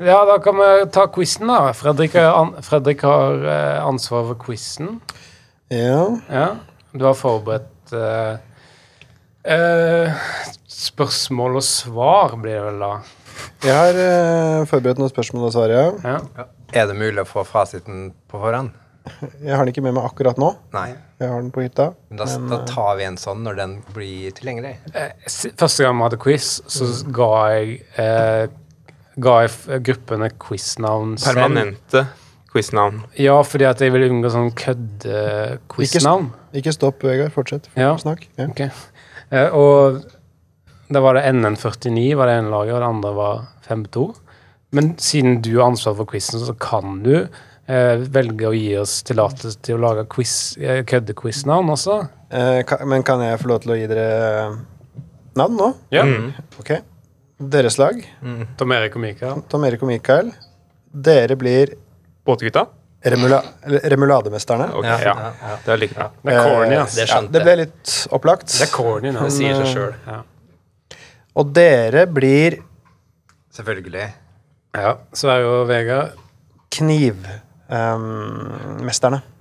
Ja, 0.00 0.22
da 0.24 0.38
kan 0.40 0.56
vi 0.56 0.68
ta 0.92 1.06
quizen, 1.12 1.46
da. 1.50 1.72
Fredrik, 1.76 2.14
an 2.16 2.54
Fredrik 2.64 3.02
har 3.04 3.42
eh, 3.44 3.80
ansvar 3.84 4.30
for 4.30 4.38
quizen. 4.46 5.00
Ja. 5.70 6.06
Ja. 6.30 6.46
Du 6.96 7.04
har 7.04 7.14
forberedt 7.14 7.68
eh, 7.96 8.38
uh, 9.46 10.20
spørsmål 10.70 11.58
og 11.60 11.66
svar, 11.66 12.36
blir 12.40 12.58
det 12.58 12.66
vel 12.68 12.84
da. 12.84 12.92
Jeg 13.64 13.76
har 13.76 13.98
uh, 14.00 14.68
forberedt 14.68 15.00
noen 15.00 15.12
spørsmål 15.12 15.48
og 15.48 15.56
svar, 15.56 15.74
ja. 15.74 15.88
Ja. 16.04 16.46
Er 16.70 16.86
det 16.90 16.96
mulig 16.98 17.24
å 17.24 17.28
få 17.28 17.44
fasiten 17.48 18.10
på 18.30 18.40
forhånd? 18.42 18.76
Jeg 19.40 19.56
har 19.56 19.64
den 19.64 19.72
ikke 19.72 19.82
med 19.84 19.96
meg 19.96 20.06
akkurat 20.06 20.38
nå. 20.40 20.50
Nei. 20.74 20.90
Jeg 21.20 21.28
har 21.32 21.42
den 21.42 21.50
på 21.54 21.64
hytta. 21.64 21.90
Men 22.10 22.20
da, 22.20 22.26
Men, 22.30 22.48
da 22.52 22.58
eh, 22.60 22.66
tar 22.68 22.96
vi 22.98 23.06
en 23.08 23.18
sånn 23.20 23.42
når 23.46 23.58
den 23.58 23.76
blir 23.96 24.34
tilgjengelig. 24.36 24.74
Eh, 24.92 25.12
Første 25.58 25.86
gang 25.86 25.96
vi 25.98 26.06
hadde 26.06 26.20
quiz, 26.20 26.50
så 26.70 26.88
ga 27.16 27.30
jeg 27.56 27.78
eh, 28.00 28.46
Ga 29.20 29.32
jeg 29.42 29.80
gruppene 29.84 30.30
quiznavn 30.40 31.16
selv. 31.20 31.42
Permanente 31.42 32.04
quiznavn. 32.52 33.02
Ja, 33.20 33.36
fordi 33.46 33.66
at 33.68 33.82
jeg 33.82 33.94
vil 33.94 34.08
unngå 34.08 34.30
sånn 34.32 34.50
kødde-quiznavn. 34.58 36.30
Ikke 36.58 36.74
stopp, 36.74 37.04
Vegard. 37.06 37.32
Fortsett. 37.34 37.68
Ja. 37.78 37.92
Snakk. 38.00 38.26
Ja. 38.40 38.48
Ok. 38.50 38.64
Eh, 39.30 39.54
og 39.54 40.00
da 40.90 41.02
var 41.04 41.14
det 41.16 41.28
NN49 41.30 42.08
var 42.18 42.30
det 42.30 42.40
ene 42.40 42.50
laget, 42.50 42.74
og 42.74 42.82
det 42.82 42.88
andre 42.90 43.14
var 43.14 43.44
5-2. 43.68 44.08
Men 44.74 44.92
siden 45.02 45.38
du 45.42 45.52
har 45.58 45.70
ansvar 45.70 45.96
for 45.98 46.10
quizen, 46.10 46.42
så 46.42 46.54
kan 46.58 47.00
du 47.04 47.14
eh, 47.16 48.02
velge 48.14 48.50
å 48.50 48.54
gi 48.54 48.72
oss 48.80 49.00
tillatelse 49.06 49.62
til 49.66 49.78
å 49.78 49.84
lage 49.84 50.06
quiz, 50.10 50.34
eh, 50.58 50.82
kødde-quiznavn 50.90 51.70
også. 51.74 52.00
Eh, 52.34 52.74
men 52.90 53.06
kan 53.06 53.22
jeg 53.22 53.40
få 53.42 53.50
lov 53.52 53.62
til 53.64 53.74
å 53.74 53.78
gi 53.78 53.90
dere 53.90 54.08
navn 55.38 55.58
nå? 55.58 55.70
Ja. 55.94 56.06
Mm. 56.06 56.32
Ok. 56.62 56.74
Deres 57.40 57.78
lag, 57.80 57.96
Tom 58.60 58.72
Erik 58.76 58.98
og 58.98 59.00
Mikael. 59.00 59.38
Tom 59.48 59.62
Erik 59.64 59.80
og 59.86 59.88
Mikael. 59.88 60.34
Dere 60.92 61.38
blir 61.40 61.72
Båtgutta? 62.30 62.66
remula 63.02 63.42
remulademesterne. 63.64 64.64
Okay, 64.74 64.90
Ja, 64.90 64.98
ja. 64.98 65.14
ja, 65.16 65.32
ja. 65.42 65.56
Det 65.64 65.72
er 65.72 65.76
like 65.80 65.94
bra. 65.94 66.10
Det 66.22 66.32
er 66.34 66.42
corny, 66.44 66.74
ass. 66.76 66.94
Det 66.94 67.08
Ja, 67.08 67.20
det 67.20 67.42
ble 67.44 67.56
litt 67.62 68.06
opplagt. 68.12 68.46
Det 68.52 68.60
er 68.66 68.70
corny 68.74 69.10
nå. 69.14 69.20
Det 69.24 69.32
sier 69.32 69.54
seg 69.54 69.64
Men, 69.64 69.72
sjøl. 69.72 69.94
Ja. 70.06 70.22
Og 71.40 71.52
dere 71.54 72.06
blir 72.06 72.58
Selvfølgelig. 73.54 74.12
ja. 74.76 74.94
Så 75.12 75.28
er 75.32 75.40
jo 75.42 75.64
Vega 75.66 76.08
knivmesterne. 76.70 79.22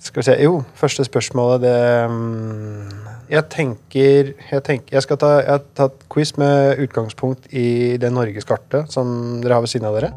Skal 0.00 0.20
vi 0.22 0.24
se 0.24 0.32
Jo, 0.40 0.64
første 0.74 1.04
spørsmålet, 1.04 1.60
det 1.60 2.04
um, 2.08 2.88
Jeg 3.28 3.44
tenker 3.52 4.32
Jeg, 4.32 4.62
tenker, 4.64 4.94
jeg 4.94 5.02
skal 5.04 5.16
ta 5.20 5.26
Jeg 5.42 5.50
har 5.50 5.60
tatt 5.76 5.92
quiz 6.08 6.32
med 6.40 6.78
utgangspunkt 6.80 7.46
i 7.52 7.96
det 8.00 8.08
norgeskartet 8.12 8.88
som 8.90 9.40
dere 9.44 9.54
har 9.58 9.60
ved 9.60 9.68
siden 9.68 9.86
av 9.90 9.94
dere. 10.00 10.08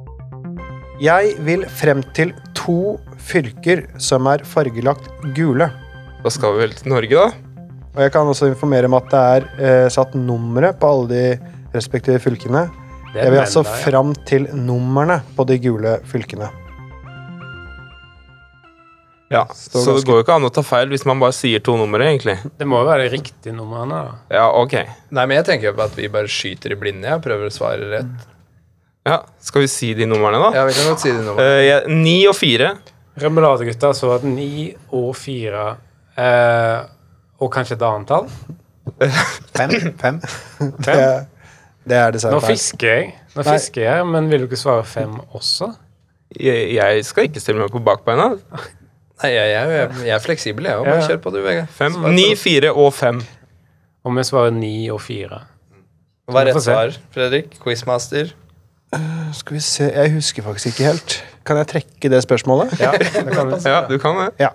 Jeg 1.02 1.32
vil 1.42 1.64
frem 1.74 2.04
til 2.14 2.36
to 2.54 3.00
fylker 3.18 3.88
som 3.98 4.28
er 4.30 4.44
fargelagt 4.46 5.08
gule. 5.34 5.66
Da 6.22 6.32
skal 6.32 6.54
vi 6.54 6.62
vel 6.68 6.76
til 6.78 6.92
Norge, 6.94 7.18
da? 7.18 7.54
Og 7.94 8.02
jeg 8.06 8.14
kan 8.14 8.30
også 8.30 8.52
informere 8.52 8.90
om 8.90 8.98
at 8.98 9.10
det 9.10 9.22
er 9.36 9.48
eh, 9.58 9.88
satt 9.94 10.14
numre 10.14 10.70
på 10.78 10.92
alle 10.94 11.10
de 11.10 11.24
respektive 11.74 12.22
fylkene. 12.22 12.68
Jeg 13.14 13.30
vil 13.30 13.42
altså 13.42 13.64
ja. 13.66 13.78
fram 13.84 14.14
til 14.30 14.46
numrene 14.54 15.20
på 15.38 15.46
de 15.50 15.58
gule 15.62 15.96
fylkene. 16.10 16.50
Ja. 19.34 19.48
Står 19.50 19.82
Så 19.82 19.96
det 19.98 20.06
går 20.06 20.20
jo 20.20 20.26
ikke 20.28 20.36
an 20.38 20.46
å 20.46 20.52
ta 20.54 20.62
feil 20.66 20.94
hvis 20.94 21.08
man 21.10 21.22
bare 21.22 21.34
sier 21.34 21.62
to 21.66 21.74
numre, 21.78 22.06
egentlig. 22.06 22.38
Det 22.60 22.68
må 22.70 22.84
jo 22.84 22.90
være 22.90 23.10
riktig 23.14 23.54
nummer, 23.54 23.82
numrene, 23.82 24.04
da. 24.30 24.38
Ja, 24.38 24.46
ok. 24.62 24.78
Nei, 25.10 25.26
men 25.26 25.40
jeg 25.40 25.50
tenker 25.50 25.72
jo 25.72 25.78
på 25.80 25.88
at 25.90 25.98
vi 25.98 26.12
bare 26.14 26.30
skyter 26.30 26.76
i 26.76 26.78
blinde. 26.78 27.10
Jeg 27.10 27.26
prøver 27.26 27.50
å 27.50 27.54
svare 27.54 27.90
rett. 27.96 28.30
Ja, 29.06 29.18
Skal 29.44 29.62
vi 29.66 29.68
si 29.68 29.94
de 29.94 30.06
numrene, 30.08 30.40
da? 30.40 30.50
Ja, 30.56 30.66
vi 30.70 30.74
kan 30.78 30.86
godt 30.94 31.02
si 31.04 31.12
de 31.12 31.20
numrene. 31.26 31.44
Eh, 31.44 31.64
jeg- 31.68 31.88
Ni 32.04 32.26
og 32.30 32.36
fire. 32.36 32.70
Remoladegutta 33.20 33.92
så 33.94 34.16
at 34.16 34.24
ni 34.24 34.74
og 34.92 35.16
fire 35.16 35.76
eh, 36.18 36.86
Og 37.42 37.52
kanskje 37.54 37.76
et 37.76 37.82
annet 37.86 38.08
tall. 38.08 38.30
Fem? 39.58 39.70
Fem? 40.00 40.20
Det, 40.60 40.96
det 41.86 41.98
er 41.98 42.08
Nå 42.08 42.14
dessverre 42.16 42.40
feil. 42.42 42.56
fisker 42.56 42.88
jeg, 42.94 43.14
Nå 43.36 43.44
fisker 43.48 43.82
jeg, 43.84 44.06
men 44.08 44.30
vil 44.32 44.40
du 44.44 44.48
ikke 44.48 44.60
svare 44.60 44.84
fem 44.88 45.14
også? 45.36 45.74
Jeg, 46.40 46.74
jeg 46.76 47.06
skal 47.06 47.28
ikke 47.30 47.40
stille 47.44 47.60
meg 47.62 47.72
på 47.72 47.80
bakbeina. 47.84 48.32
Nei, 49.24 49.30
jeg, 49.32 49.50
jeg, 49.54 49.90
jeg, 50.06 50.14
er 50.16 50.20
fleksibel, 50.24 50.66
jeg 50.66 50.80
òg. 50.80 50.86
Bare 50.88 51.02
Ja. 51.02 51.08
kjør 51.08 51.20
på, 51.24 51.32
du, 51.36 51.42
Vegard. 51.46 51.68
Fem. 51.70 51.94
Ni, 52.16 52.26
fire 52.36 52.72
og 52.74 52.94
fem. 52.98 53.22
Om 54.04 54.18
jeg 54.20 54.26
svarer 54.32 54.52
ni 54.56 54.90
og 54.92 55.00
fire. 55.02 55.44
Hva 56.28 56.42
er 56.42 56.50
rett 56.52 56.64
svar, 56.66 56.96
Fredrik? 57.14 57.60
Quizmaster? 57.64 58.34
Skal 59.34 59.58
vi 59.58 59.64
se, 59.66 59.88
Jeg 59.92 60.14
husker 60.18 60.46
faktisk 60.46 60.74
ikke 60.74 60.90
helt. 60.92 61.16
Kan 61.48 61.60
jeg 61.60 61.68
trekke 61.72 62.12
det 62.14 62.22
spørsmålet? 62.24 62.76
Ja, 62.80 62.92
det 62.98 63.12
kan 63.36 63.50
du. 63.52 63.58
Ja, 63.68 63.82
du 63.90 63.98
kan 64.02 64.20
det. 64.22 64.52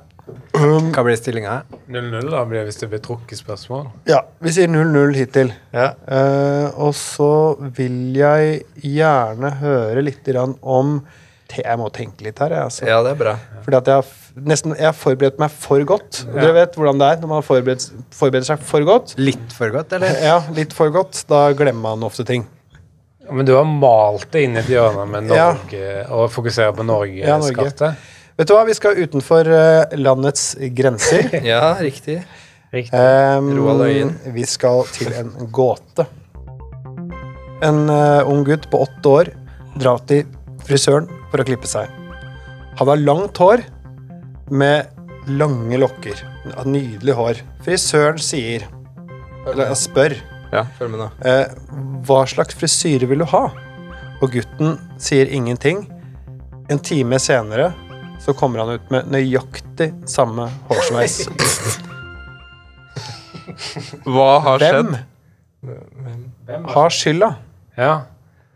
Hva 0.59 1.05
blir 1.07 1.17
stillinga? 1.19 1.61
0-0 1.93 2.29
da 2.33 2.43
blir 2.49 2.61
det 2.61 2.69
hvis 2.71 2.81
det 2.81 2.89
blir 2.93 3.01
trukket 3.05 3.41
spørsmål. 3.41 3.87
Ja, 4.09 4.23
Vi 4.45 4.53
sier 4.57 4.69
0-0 4.71 5.15
hittil. 5.17 5.53
Ja. 5.73 5.93
Uh, 6.09 6.67
og 6.89 6.95
så 6.99 7.31
vil 7.77 8.17
jeg 8.17 8.63
gjerne 8.83 9.53
høre 9.63 10.05
litt 10.05 10.29
om 10.63 10.99
Jeg 11.49 11.79
må 11.81 11.89
tenke 11.95 12.27
litt 12.27 12.41
her, 12.43 12.53
jeg. 12.53 12.65
Altså. 12.69 12.85
ja, 12.89 12.99
det 13.05 13.15
er 13.15 13.21
bra. 13.23 13.37
Fordi 13.65 13.79
at 13.79 13.87
jeg 13.89 14.01
har 14.03 14.45
nesten 14.49 14.75
Jeg 14.77 14.85
har 14.91 14.97
forberedt 14.97 15.39
meg 15.41 15.51
for 15.55 15.85
godt. 15.89 16.25
Og 16.29 16.37
Dere 16.43 16.55
vet 16.59 16.77
hvordan 16.77 17.01
det 17.01 17.09
er 17.09 17.23
når 17.23 17.33
man 17.33 17.47
forbereder, 17.47 18.05
forbereder 18.13 18.51
seg 18.51 18.69
for 18.69 18.85
godt. 18.89 19.15
Litt 19.21 19.57
for 19.57 19.73
godt, 19.73 19.97
eller? 19.97 20.19
Ja, 20.25 20.43
litt 20.57 20.77
for 20.77 20.93
godt. 20.93 21.25
Da 21.31 21.49
glemmer 21.57 21.95
man 21.97 22.05
ofte 22.09 22.27
ting. 22.29 22.45
Men 23.31 23.47
du 23.49 23.55
har 23.57 23.67
malt 23.69 24.29
det 24.33 24.45
inn 24.47 24.57
i 24.57 24.63
et 24.63 24.71
hjørne 24.73 25.05
med 25.11 25.33
Ja. 25.35 25.51
Og 26.15 26.31
fokuserer 26.33 26.73
på 26.77 26.85
Ja, 26.85 27.39
Norge. 27.39 27.95
Vet 28.39 28.47
du 28.47 28.55
hva, 28.55 28.63
vi 28.69 28.75
skal 28.77 29.01
utenfor 29.03 29.49
eh, 29.51 29.97
landets 29.99 30.53
grenser. 30.77 31.27
Ja, 31.53 31.75
riktig. 31.83 32.21
Riktig. 32.71 32.95
Um, 32.95 33.49
Roald 33.57 33.87
Øyen. 33.89 34.13
Vi 34.35 34.45
skal 34.47 34.85
til 34.95 35.11
en 35.17 35.33
gåte. 35.51 36.07
En 37.65 37.89
uh, 37.91 38.29
ung 38.29 38.45
gutt 38.47 38.69
på 38.71 38.85
åtte 38.85 39.11
år 39.11 39.33
drar 39.81 40.05
til 40.07 40.29
frisøren 40.69 41.09
for 41.33 41.43
å 41.43 41.49
klippe 41.49 41.67
seg. 41.67 41.91
Han 42.79 42.93
har 42.93 43.01
langt 43.03 43.41
hår 43.43 43.65
med 44.55 44.87
lange 45.27 45.81
lokker. 45.81 46.21
Nydelig 46.69 47.17
hår. 47.19 47.41
Frisøren 47.67 48.21
sier, 48.23 48.69
eller 49.49 49.75
spør, 49.77 50.15
Følg 50.79 50.91
med 50.95 51.01
nå. 51.03 51.09
eh, 51.29 51.51
hva 52.09 52.23
slags 52.31 52.57
frisyre 52.57 53.09
vil 53.11 53.21
du 53.25 53.27
ha? 53.29 53.45
Og 54.23 54.33
gutten 54.33 54.79
sier 54.99 55.29
ingenting. 55.31 55.85
En 56.73 56.79
time 56.85 57.19
senere 57.23 57.71
så 58.21 58.35
kommer 58.37 58.65
han 58.65 58.75
ut 58.79 58.89
med 58.93 59.07
nøyaktig 59.13 59.93
samme 60.11 60.49
hårsveis. 60.69 61.21
Hva 64.05 64.31
har 64.45 64.59
Hvem 64.63 64.91
skjedd? 64.93 66.67
har 66.75 66.91
skylda? 66.95 67.29
Ja. 67.79 67.93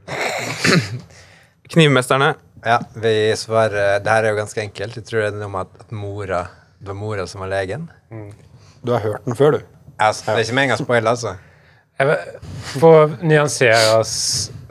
Knivmesterne. 1.73 2.35
Ja, 2.65 2.79
vi 2.95 3.33
svarer 3.37 3.99
Det 4.05 4.11
her 4.13 4.25
er 4.25 4.35
jo 4.35 4.39
ganske 4.39 4.61
enkelt. 4.63 4.97
Jeg 4.99 5.07
tror 5.09 5.25
det 5.25 5.31
er 5.33 5.39
noe 5.41 5.51
med 5.51 5.65
at, 5.67 5.87
at 5.87 5.95
mora 5.99 6.43
Det 6.79 6.91
var 6.93 6.99
mora 6.99 7.25
som 7.31 7.43
var 7.43 7.51
legen. 7.51 7.89
Du 8.83 8.93
har 8.95 9.03
hørt 9.03 9.25
den 9.27 9.39
før, 9.39 9.57
du. 9.57 9.65
Altså, 10.03 10.27
det 10.33 10.35
er 10.41 10.45
ikke 10.47 10.55
med 10.59 10.65
en 10.69 10.73
gang 10.75 10.83
spoil, 10.83 11.07
altså. 11.07 11.35
For 12.01 13.05
å 13.05 13.09
nyansere 13.23 14.01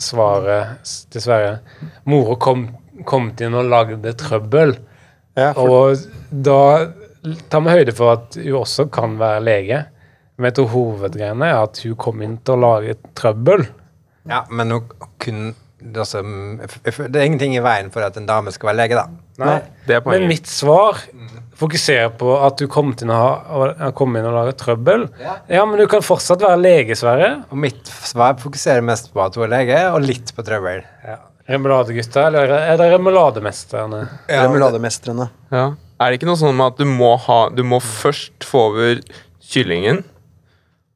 svaret, 0.01 0.93
dessverre. 1.13 1.59
Mora 2.09 2.37
kom, 2.41 2.65
kom 3.07 3.31
inn 3.39 3.57
og 3.57 3.69
lagde 3.71 4.15
trøbbel. 4.19 4.75
Ja, 5.37 5.53
for, 5.55 5.69
Og 5.69 6.43
da 6.43 6.61
tar 7.51 7.63
vi 7.65 7.75
høyde 7.77 7.95
for 7.95 8.17
at 8.17 8.37
hun 8.39 8.61
også 8.63 8.87
kan 8.93 9.17
være 9.21 9.43
lege. 9.45 9.81
Men 10.37 10.49
jeg 10.49 10.57
tror 10.57 10.71
hovedgreiene 10.73 11.51
er 11.51 11.59
at 11.61 11.81
hun 11.85 11.97
kom 12.01 12.23
inn 12.25 12.39
til 12.41 12.57
å 12.57 12.63
lage 12.65 12.97
trøbbel. 13.17 13.67
Ja, 14.29 14.43
men 14.49 14.73
hun 14.73 14.89
kunne 15.21 15.53
altså, 15.81 16.21
Det 16.85 17.17
er 17.17 17.25
ingenting 17.25 17.55
i 17.57 17.63
veien 17.63 17.89
for 17.93 18.05
at 18.05 18.17
en 18.19 18.27
dame 18.29 18.53
skal 18.53 18.71
være 18.71 18.79
lege, 18.83 18.97
da. 18.99 19.05
Nei. 19.41 19.57
Det 19.87 19.97
er 19.97 20.09
Men 20.09 20.27
mitt 20.29 20.49
svar 20.49 20.99
fokuserer 21.61 22.09
på 22.19 22.33
at 22.43 22.57
du 22.59 22.65
kom, 22.71 22.91
til 22.97 23.11
å 23.13 23.17
ha, 23.21 23.91
kom 23.97 24.17
inn 24.19 24.25
og 24.27 24.33
lage 24.35 24.55
trøbbel. 24.59 25.05
Ja, 25.47 25.63
men 25.69 25.77
du 25.79 25.85
kan 25.91 26.03
fortsatt 26.05 26.41
være 26.43 26.59
lege, 26.61 26.97
Sverre. 26.99 27.31
Og 27.53 27.59
mitt 27.63 27.87
svar 28.09 28.35
fokuserer 28.41 28.83
mest 28.85 29.11
på 29.13 29.21
at 29.23 29.37
hun 29.37 29.45
er 29.47 29.53
lege, 29.55 29.81
og 29.93 30.01
litt 30.05 30.33
på 30.37 30.43
trøbbel. 30.47 30.81
Remoladegutta, 31.51 32.27
eller 32.29 32.51
er 32.57 32.77
det 32.79 32.89
remolademesterne? 32.93 34.03
remulademesterne. 34.29 35.29
Ja. 35.51 35.65
Er 36.01 36.09
det 36.13 36.17
ikke 36.19 36.29
noe 36.31 36.39
sånn 36.39 36.55
med 36.57 36.71
at 36.73 36.79
du 36.81 36.87
må 36.89 37.11
ha 37.27 37.35
Du 37.53 37.61
må 37.67 37.77
først 37.83 38.45
få 38.47 38.61
over 38.71 39.01
kyllingen, 39.51 39.99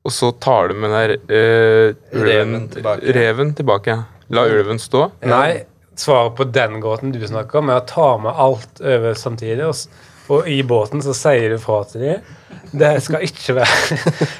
og 0.05 0.13
så 0.13 0.31
tar 0.41 0.69
du 0.71 0.75
med 0.79 0.89
den 0.93 0.97
der 0.97 1.13
eh, 1.33 2.19
Reven 2.25 2.67
tilbake. 2.73 3.13
Reven 3.17 3.53
tilbake. 3.57 3.95
La 4.33 4.43
ulven 4.49 4.79
stå. 4.81 5.07
Nei, 5.29 5.63
svaret 5.97 6.33
på 6.37 6.45
den 6.49 6.79
gåten 6.81 7.11
du 7.13 7.19
snakker 7.25 7.61
om, 7.61 7.69
er 7.73 7.81
å 7.81 7.87
ta 7.89 8.07
med 8.21 8.33
alt 8.41 8.81
over 8.81 9.17
samtidig. 9.17 9.65
Og, 9.67 9.75
s- 9.77 9.89
og 10.31 10.49
i 10.49 10.59
båten 10.65 11.03
så 11.05 11.13
sier 11.17 11.53
du 11.53 11.59
fra 11.61 11.83
til 11.89 12.01
dem 12.05 12.33
det 12.75 12.91
skal 13.05 13.23
ikke 13.25 13.55
være, 13.55 13.97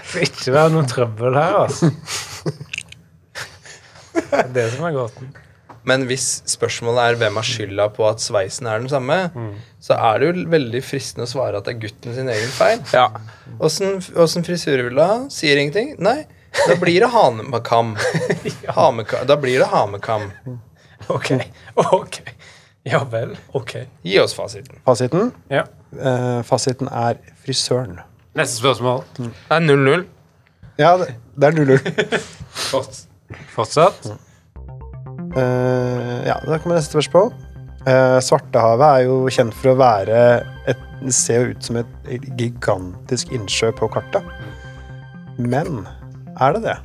skal 0.10 0.26
ikke 0.26 0.54
være 0.56 0.74
noe 0.74 0.88
trøbbel 0.89 1.38
her, 1.38 1.58
altså. 1.65 1.91
Det 4.15 4.39
er 4.41 4.54
det 4.56 4.69
som 4.74 4.88
er 4.88 4.95
gåten. 4.95 5.34
Men 5.86 6.08
hvis 6.10 6.41
spørsmålet 6.50 7.02
er 7.04 7.17
hvem 7.21 7.38
har 7.38 7.45
skylda 7.45 7.86
på 7.93 8.08
at 8.10 8.24
sveisen 8.24 8.67
er 8.69 8.82
den 8.82 8.89
samme, 8.89 9.17
så 9.84 9.98
er 10.10 10.21
det 10.21 10.30
jo 10.32 10.45
veldig 10.50 10.82
fristende 10.84 11.28
å 11.28 11.30
svare 11.30 11.60
at 11.60 11.67
det 11.67 11.76
er 11.76 11.84
gutten 11.84 12.15
sin 12.15 12.32
egen 12.34 12.54
feil. 12.56 12.82
Ja. 12.95 13.06
Åssen 13.63 14.00
åssen 14.17 14.48
frisyre 14.48 14.88
vil 14.88 14.98
du 14.98 15.04
ha? 15.04 15.19
Sier 15.34 15.62
ingenting? 15.62 15.93
Nei. 16.02 16.24
Da 16.65 16.78
blir 16.80 17.04
det 17.04 17.12
hanekam. 17.13 17.93
ja. 18.65 18.89
da 19.30 19.38
blir 19.38 19.62
det 19.62 19.69
hamekam. 19.69 20.32
Ok. 21.13 21.36
Ok. 21.76 22.21
Ja 22.86 23.00
vel. 23.10 23.32
Ok. 23.58 23.76
Gi 24.06 24.19
oss 24.21 24.36
fasiten. 24.38 24.78
Fasiten? 24.86 25.32
Ja. 25.50 25.63
Eh, 25.95 26.41
fasiten 26.45 26.88
er 26.91 27.17
frisøren. 27.45 28.00
Neste 28.38 28.60
spørsmål. 28.60 29.04
Det 29.17 29.32
er 29.56 29.63
0-0. 29.63 30.04
Ja, 30.78 30.91
det, 31.00 31.13
det 31.39 31.50
er 31.50 31.58
0-0. 31.58 32.19
Forts- 32.71 33.06
Fortsatt. 33.56 34.06
Eh, 35.36 36.19
ja, 36.28 36.36
da 36.45 36.58
kommer 36.62 36.78
neste 36.78 36.93
spørsmål. 36.95 37.32
Eh, 37.86 38.17
Svartehavet 38.26 38.86
er 38.88 39.06
jo 39.08 39.17
kjent 39.34 39.54
for 39.58 39.74
å 39.74 39.80
være 39.80 40.19
et 40.71 40.82
Det 41.06 41.12
ser 41.13 41.41
jo 41.43 41.52
ut 41.54 41.65
som 41.67 41.76
et 41.78 41.89
gigantisk 42.39 43.34
innsjø 43.36 43.67
på 43.78 43.89
kartet. 43.93 44.24
Men 45.38 45.84
er 46.41 46.56
det 46.56 46.62
det? 46.63 46.76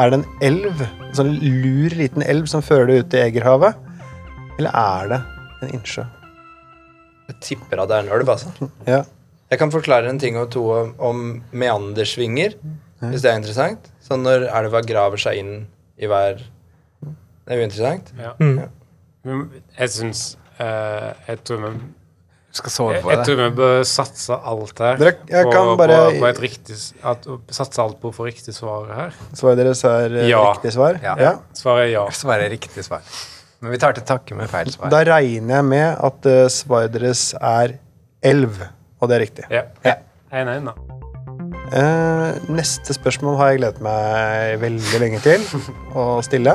Er 0.00 0.10
det 0.10 0.18
en 0.22 0.24
elv, 0.42 0.80
en 0.86 1.12
sånn 1.14 1.34
lur 1.42 1.94
liten 1.98 2.24
elv 2.24 2.48
som 2.50 2.62
fører 2.64 2.88
det 2.88 2.96
ut 3.04 3.14
i 3.18 3.20
Egerhavet? 3.26 3.76
Eller 4.58 4.72
er 4.74 5.12
det 5.12 5.18
en 5.62 5.72
innsjø? 5.74 6.04
Jeg 7.28 7.40
tipper 7.44 7.82
at 7.82 7.90
det 7.90 7.96
er 7.98 8.06
en 8.06 8.12
elv, 8.18 8.28
altså. 8.32 8.68
Ja. 8.88 9.02
Jeg 9.50 9.58
kan 9.60 9.70
forklare 9.72 10.08
en 10.10 10.18
ting 10.20 10.36
og 10.40 10.50
to 10.52 10.62
om, 10.72 11.42
meandersvinger, 11.52 12.54
meandersvinger, 12.60 13.10
hvis 13.12 13.22
det 13.24 13.30
er 13.32 13.36
interessant. 13.40 13.90
Sånn 14.04 14.24
når 14.26 14.46
elva 14.48 14.80
graver 14.84 15.20
seg 15.20 15.38
inn 15.42 15.52
i 16.00 16.08
hver 16.08 16.40
Det 17.48 17.54
er 17.54 17.60
jo 17.60 17.68
interessant. 17.68 18.10
Ja. 18.18 18.32
Mm. 18.40 19.46
Jeg 19.78 19.90
syns 19.92 20.20
uh, 20.60 21.12
Jeg 21.28 21.40
tror 21.44 21.58
vi 21.66 21.70
Skal 22.58 22.72
sove 22.72 22.92
jeg, 22.96 23.02
på 23.04 23.10
jeg 23.12 23.18
det. 23.20 23.24
tror 23.28 23.38
vi 23.42 23.48
bør 23.58 23.82
satse 23.84 24.36
alt 24.52 24.78
her 24.80 24.96
Dere- 25.00 25.26
jeg 25.28 25.44
på, 25.48 25.52
kan 25.52 25.72
bare- 25.76 25.98
på, 26.14 26.20
på 26.22 26.28
et 26.30 26.40
riktig 26.46 26.76
at, 27.04 27.26
Satse 27.52 27.82
alt 27.82 27.98
på 28.00 28.08
å 28.08 28.14
få 28.16 28.24
riktig 28.28 28.54
svar 28.56 28.88
her. 28.94 29.16
Svaret 29.36 29.60
deres 29.60 29.82
er 29.84 30.16
eh, 30.22 30.28
Ja. 30.30 30.40
riktig 30.52 30.72
svar? 30.76 30.96
Ja. 31.02 31.34
Svaret 31.54 31.88
er 31.88 31.92
ja. 31.92 32.06
Svaret 32.14 32.46
er 32.48 32.54
riktig 32.56 32.84
svar. 32.86 33.02
Men 33.58 33.74
vi 33.74 33.78
tar 33.82 33.96
til 33.96 34.04
takke 34.06 34.36
med 34.38 34.50
feil 34.50 34.70
svar. 34.70 34.90
Da 34.92 35.00
regner 35.08 35.58
jeg 35.58 35.66
med 35.66 35.88
at 36.08 36.28
uh, 36.30 36.44
svaret 36.52 36.94
deres 36.94 37.32
er 37.34 37.78
elv, 38.22 38.60
og 39.00 39.10
det 39.10 39.16
er 39.16 39.24
riktig. 39.24 39.48
Ja. 39.50 39.64
Ja. 39.86 39.96
En, 40.30 40.50
en, 40.52 40.70
da. 40.70 40.76
Eh, 41.68 42.38
neste 42.48 42.94
spørsmål 42.96 43.36
har 43.40 43.50
jeg 43.52 43.60
gledet 43.60 43.82
meg 43.84 44.54
veldig 44.62 45.00
lenge 45.02 45.20
til 45.24 45.44
å 45.98 46.08
stille. 46.24 46.54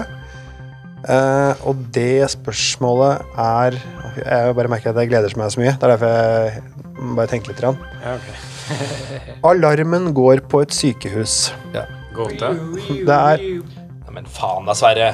Uh, 1.04 1.52
og 1.68 1.82
det 1.92 2.24
spørsmålet 2.32 3.26
er 3.36 3.76
Jeg 4.24 4.54
bare 4.56 4.70
merker 4.72 4.94
at 4.94 5.02
jeg 5.02 5.10
gleder 5.12 5.36
meg 5.36 5.52
så 5.52 5.60
mye. 5.60 5.74
Det 5.76 5.90
er 5.90 5.94
derfor 5.98 6.14
jeg 6.16 7.02
må 7.02 7.18
bare 7.20 7.32
tenker 7.34 7.52
litt. 7.52 7.64
Rann. 7.66 7.80
Ja, 8.00 8.16
okay. 8.16 9.34
Alarmen 9.50 10.14
går 10.16 10.46
på 10.48 10.64
et 10.64 10.72
sykehus. 10.72 11.52
Ja. 11.76 11.84
Gåte. 12.16 12.54
Det 12.88 13.18
er 13.18 13.44
Ja, 13.44 14.14
men 14.16 14.30
faen 14.30 14.70
da, 14.70 14.78
Sverre. 14.78 15.12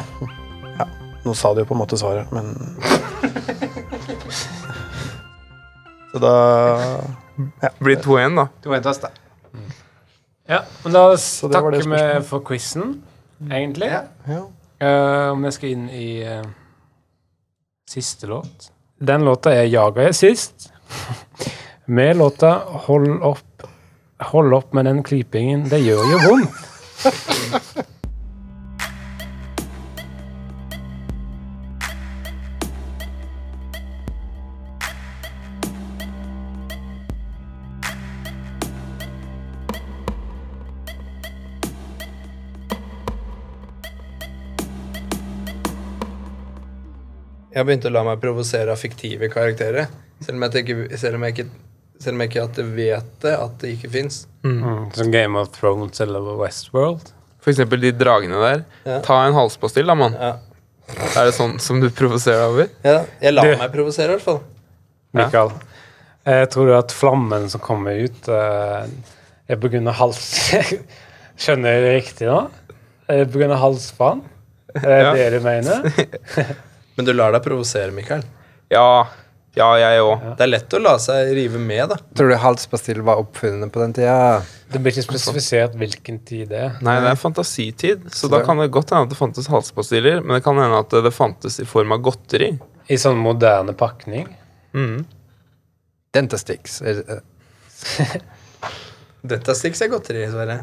Nå 1.26 1.34
sa 1.36 1.54
de 1.54 1.64
jo 1.64 1.70
på 1.70 1.76
en 1.76 1.82
måte 1.82 1.98
svaret, 2.00 2.32
men 2.32 2.54
Så 6.12 6.22
da 6.24 6.36
Blir 7.80 8.00
2-1, 8.02 8.36
da. 8.36 8.48
Du 8.64 8.70
venter 8.72 8.90
oss, 8.90 9.02
da. 9.04 9.12
Ja, 10.50 10.64
men 10.84 10.96
da 10.96 11.04
takker 11.14 11.78
vi 11.78 12.00
for 12.26 12.42
quizen, 12.42 12.96
egentlig. 13.46 13.92
Ja. 13.92 14.02
Ja. 14.26 14.40
Uh, 14.82 15.32
Om 15.36 15.44
vi 15.46 15.52
skal 15.54 15.76
inn 15.76 15.86
i 15.94 16.08
uh, 16.26 16.48
siste 17.90 18.28
låt. 18.28 18.72
Den 19.00 19.26
låta 19.28 19.54
er 19.54 19.70
'Jaga 19.70 20.10
jeg 20.10 20.16
sist'. 20.16 20.72
Med 21.86 22.18
låta 22.18 22.62
'Hold 22.66 23.22
opp 23.22 23.46
Hold 24.20 24.54
opp 24.54 24.74
med 24.74 24.86
den 24.86 25.04
klypingen, 25.04 25.70
det 25.70 25.80
gjør 25.80 26.04
jo 26.12 26.18
vondt'. 26.26 26.66
Jeg 47.60 47.68
begynte 47.68 47.90
å 47.90 47.92
la 47.92 48.06
meg 48.08 48.22
provosere 48.24 48.72
av 48.72 48.80
fiktive 48.80 49.28
karakterer. 49.34 49.90
Selv 50.24 50.38
om 50.40 50.46
jeg 50.48 50.64
ikke, 50.64 50.98
selv 51.02 51.18
om 51.20 51.26
jeg 51.28 51.34
ikke, 51.36 51.48
selv 52.00 52.16
om 52.16 52.22
jeg 52.24 52.30
ikke 52.32 52.44
at 52.48 52.60
jeg 52.62 52.70
vet 52.78 53.10
det, 53.26 53.34
at 53.36 53.58
det 53.60 53.72
ikke 53.76 53.90
fins. 53.92 54.20
Mm, 54.48 54.86
som 54.96 55.10
Game 55.12 55.36
of 55.40 55.50
Thrones 55.58 56.00
eller 56.06 56.24
Westworld. 56.40 57.10
For 57.44 57.52
eksempel 57.52 57.82
de 57.84 57.92
dragene 57.96 58.40
der. 58.44 58.64
Ja. 58.88 59.00
Ta 59.04 59.18
en 59.28 59.36
halspastill, 59.36 59.88
da, 59.92 59.96
mann. 60.00 60.16
Ja. 60.16 60.38
Er 61.20 61.28
det 61.30 61.36
sånn 61.36 61.58
som 61.62 61.82
du 61.84 61.90
provoserer 61.94 62.48
over? 62.50 62.70
ja, 62.88 63.02
jeg 63.22 63.36
lar 63.36 63.46
Du- 63.52 63.58
meg 63.60 63.72
provosere, 63.76 64.14
i 64.14 64.16
hvert 64.16 64.26
fall. 64.26 64.40
Mikael, 65.14 65.52
eh, 66.26 66.46
tror 66.52 66.66
du 66.72 66.74
at 66.78 66.92
flammen 66.96 67.50
som 67.52 67.62
kommer 67.62 68.00
ut, 68.06 68.28
eh, 68.30 68.88
er 69.50 69.60
på 69.60 69.70
grunn 69.74 69.88
av 69.92 70.00
hals... 70.00 70.54
Skjønner 71.40 71.76
jeg 71.76 71.84
det 71.86 71.92
riktig 72.00 72.28
nå? 72.28 72.40
Er 73.10 73.24
det 73.26 73.30
på 73.34 73.40
grunn 73.40 73.52
av 73.56 73.62
halsbrann? 73.64 74.24
Er 74.76 74.90
det 74.90 75.04
Ja. 75.04 75.14
det 75.14 75.30
du 75.36 75.40
mener? 75.46 76.56
Men 77.00 77.08
du 77.08 77.14
lar 77.16 77.32
deg 77.32 77.40
provosere, 77.46 77.94
Mikael. 77.96 78.26
Ja. 78.68 79.08
Ja, 79.56 79.70
jeg 79.80 80.02
òg. 80.04 80.26
Det 80.36 80.44
er 80.44 80.50
lett 80.50 80.74
å 80.76 80.80
la 80.84 80.98
seg 81.00 81.30
rive 81.38 81.60
med, 81.64 81.86
da. 81.94 81.96
Tror 82.16 82.34
du 82.34 82.36
halspastill 82.44 83.00
var 83.08 83.22
oppfunnet 83.22 83.72
på 83.72 83.80
den 83.80 83.94
tida? 83.96 84.42
Det 84.68 84.82
blir 84.84 84.92
ikke 84.92 85.06
spesifisert 85.08 85.78
hvilken 85.80 86.20
tid 86.28 86.52
det 86.52 86.60
er. 86.60 86.74
Nei, 86.84 86.98
det 87.00 87.14
er 87.14 87.22
fantasitid, 87.22 88.04
så 88.12 88.28
da 88.32 88.42
kan 88.44 88.60
det 88.60 88.68
godt 88.76 88.92
hende 88.92 89.08
at 89.08 89.14
det 89.14 89.20
fantes 89.20 89.48
halspastiller, 89.48 90.20
men 90.26 90.38
det 90.38 90.44
kan 90.44 90.60
hende 90.60 90.82
at 90.84 90.92
det 91.08 91.14
fantes 91.16 91.56
i 91.64 91.68
form 91.72 91.96
av 91.96 92.04
godteri. 92.04 92.52
I 92.92 93.00
sånn 93.00 93.24
moderne 93.24 93.74
pakning. 93.80 94.28
Mm. 94.76 95.08
Dentastix. 96.20 96.82
Dentastix 99.24 99.88
er 99.88 99.96
godteri, 99.96 100.28
Sverre. 100.36 100.60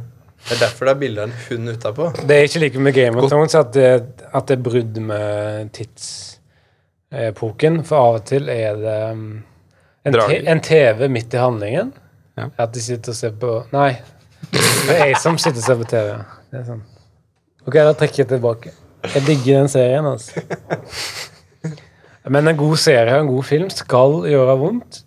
Det 0.46 0.54
er 0.54 0.60
derfor 0.62 0.86
det 0.86 0.92
er 0.94 0.98
bilde 1.00 1.22
av 1.24 1.28
en 1.28 1.34
hund 1.48 1.68
utapå. 1.74 2.04
Det 2.22 2.34
er 2.36 2.42
ikke 2.46 2.60
like 2.62 2.78
med 2.78 2.94
Game 2.94 3.18
of. 3.18 3.26
Thrones 3.30 3.54
at 3.58 3.72
det, 3.74 4.02
at 4.30 4.46
det 4.46 4.54
er 4.54 4.62
brudd 4.62 4.98
med 5.02 5.72
tidsepoken, 5.74 7.84
for 7.88 7.96
av 7.98 8.14
og 8.20 8.24
til 8.30 8.48
er 8.52 8.76
det 8.78 9.10
um, 9.10 9.42
en, 10.06 10.12
te, 10.14 10.36
en 10.52 10.60
TV 10.62 11.08
midt 11.10 11.34
i 11.34 11.38
handlingen. 11.42 11.90
Ja. 12.38 12.46
At 12.62 12.70
de 12.76 12.80
sitter 12.84 13.10
og 13.10 13.16
ser 13.18 13.32
på 13.40 13.64
Nei, 13.72 13.96
det 14.52 14.94
er 14.94 15.06
jeg 15.10 15.18
som 15.22 15.38
sitter 15.40 15.58
og 15.58 15.64
ser 15.66 15.76
på 15.80 15.84
TV. 15.90 16.08
Det 16.52 16.58
er 16.60 16.66
sånn. 16.68 16.84
Ok, 17.66 17.74
da 17.74 17.92
trekker 17.98 18.18
jeg 18.22 18.28
tilbake. 18.36 18.70
Jeg 19.06 19.22
digger 19.26 19.52
den 19.64 19.70
serien, 19.72 20.06
altså. 20.06 20.40
Men 22.30 22.48
en 22.50 22.58
god 22.58 22.76
serie 22.82 23.14
og 23.16 23.20
en 23.24 23.30
god 23.32 23.44
film 23.46 23.68
skal 23.70 24.24
gjøre 24.30 24.56
vondt. 24.60 25.05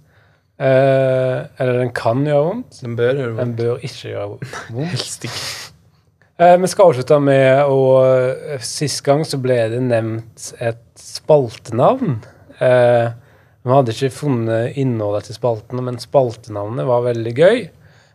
Eh, 0.60 1.38
eller 1.58 1.78
den 1.80 1.94
kan 1.96 2.26
gjøre 2.28 2.46
vondt. 2.50 2.82
Den 2.84 2.98
bør 3.00 3.14
gjøre 3.16 3.36
Den 3.40 3.56
bør 3.56 3.84
ikke 3.88 4.12
gjøre 4.12 4.28
vondt. 4.34 4.58
Helst 4.92 5.28
ikke. 5.30 5.46
Eh, 6.40 6.56
vi 6.60 6.72
skal 6.72 6.92
avslutte 6.92 7.20
med 7.24 7.72
å 7.72 7.80
eh, 8.04 8.60
Sist 8.64 9.02
gang 9.04 9.26
så 9.28 9.40
ble 9.44 9.58
det 9.72 9.80
nevnt 9.84 10.52
et 10.60 10.84
spaltenavn. 11.00 12.20
Eh, 12.60 13.08
vi 13.64 13.76
hadde 13.76 13.96
ikke 13.96 14.12
funnet 14.16 14.80
innholdet 14.80 15.30
til 15.30 15.40
spaltene, 15.40 15.84
men 15.86 16.00
spaltenavnet 16.00 16.88
var 16.88 17.08
veldig 17.08 17.36
gøy. 17.36 17.62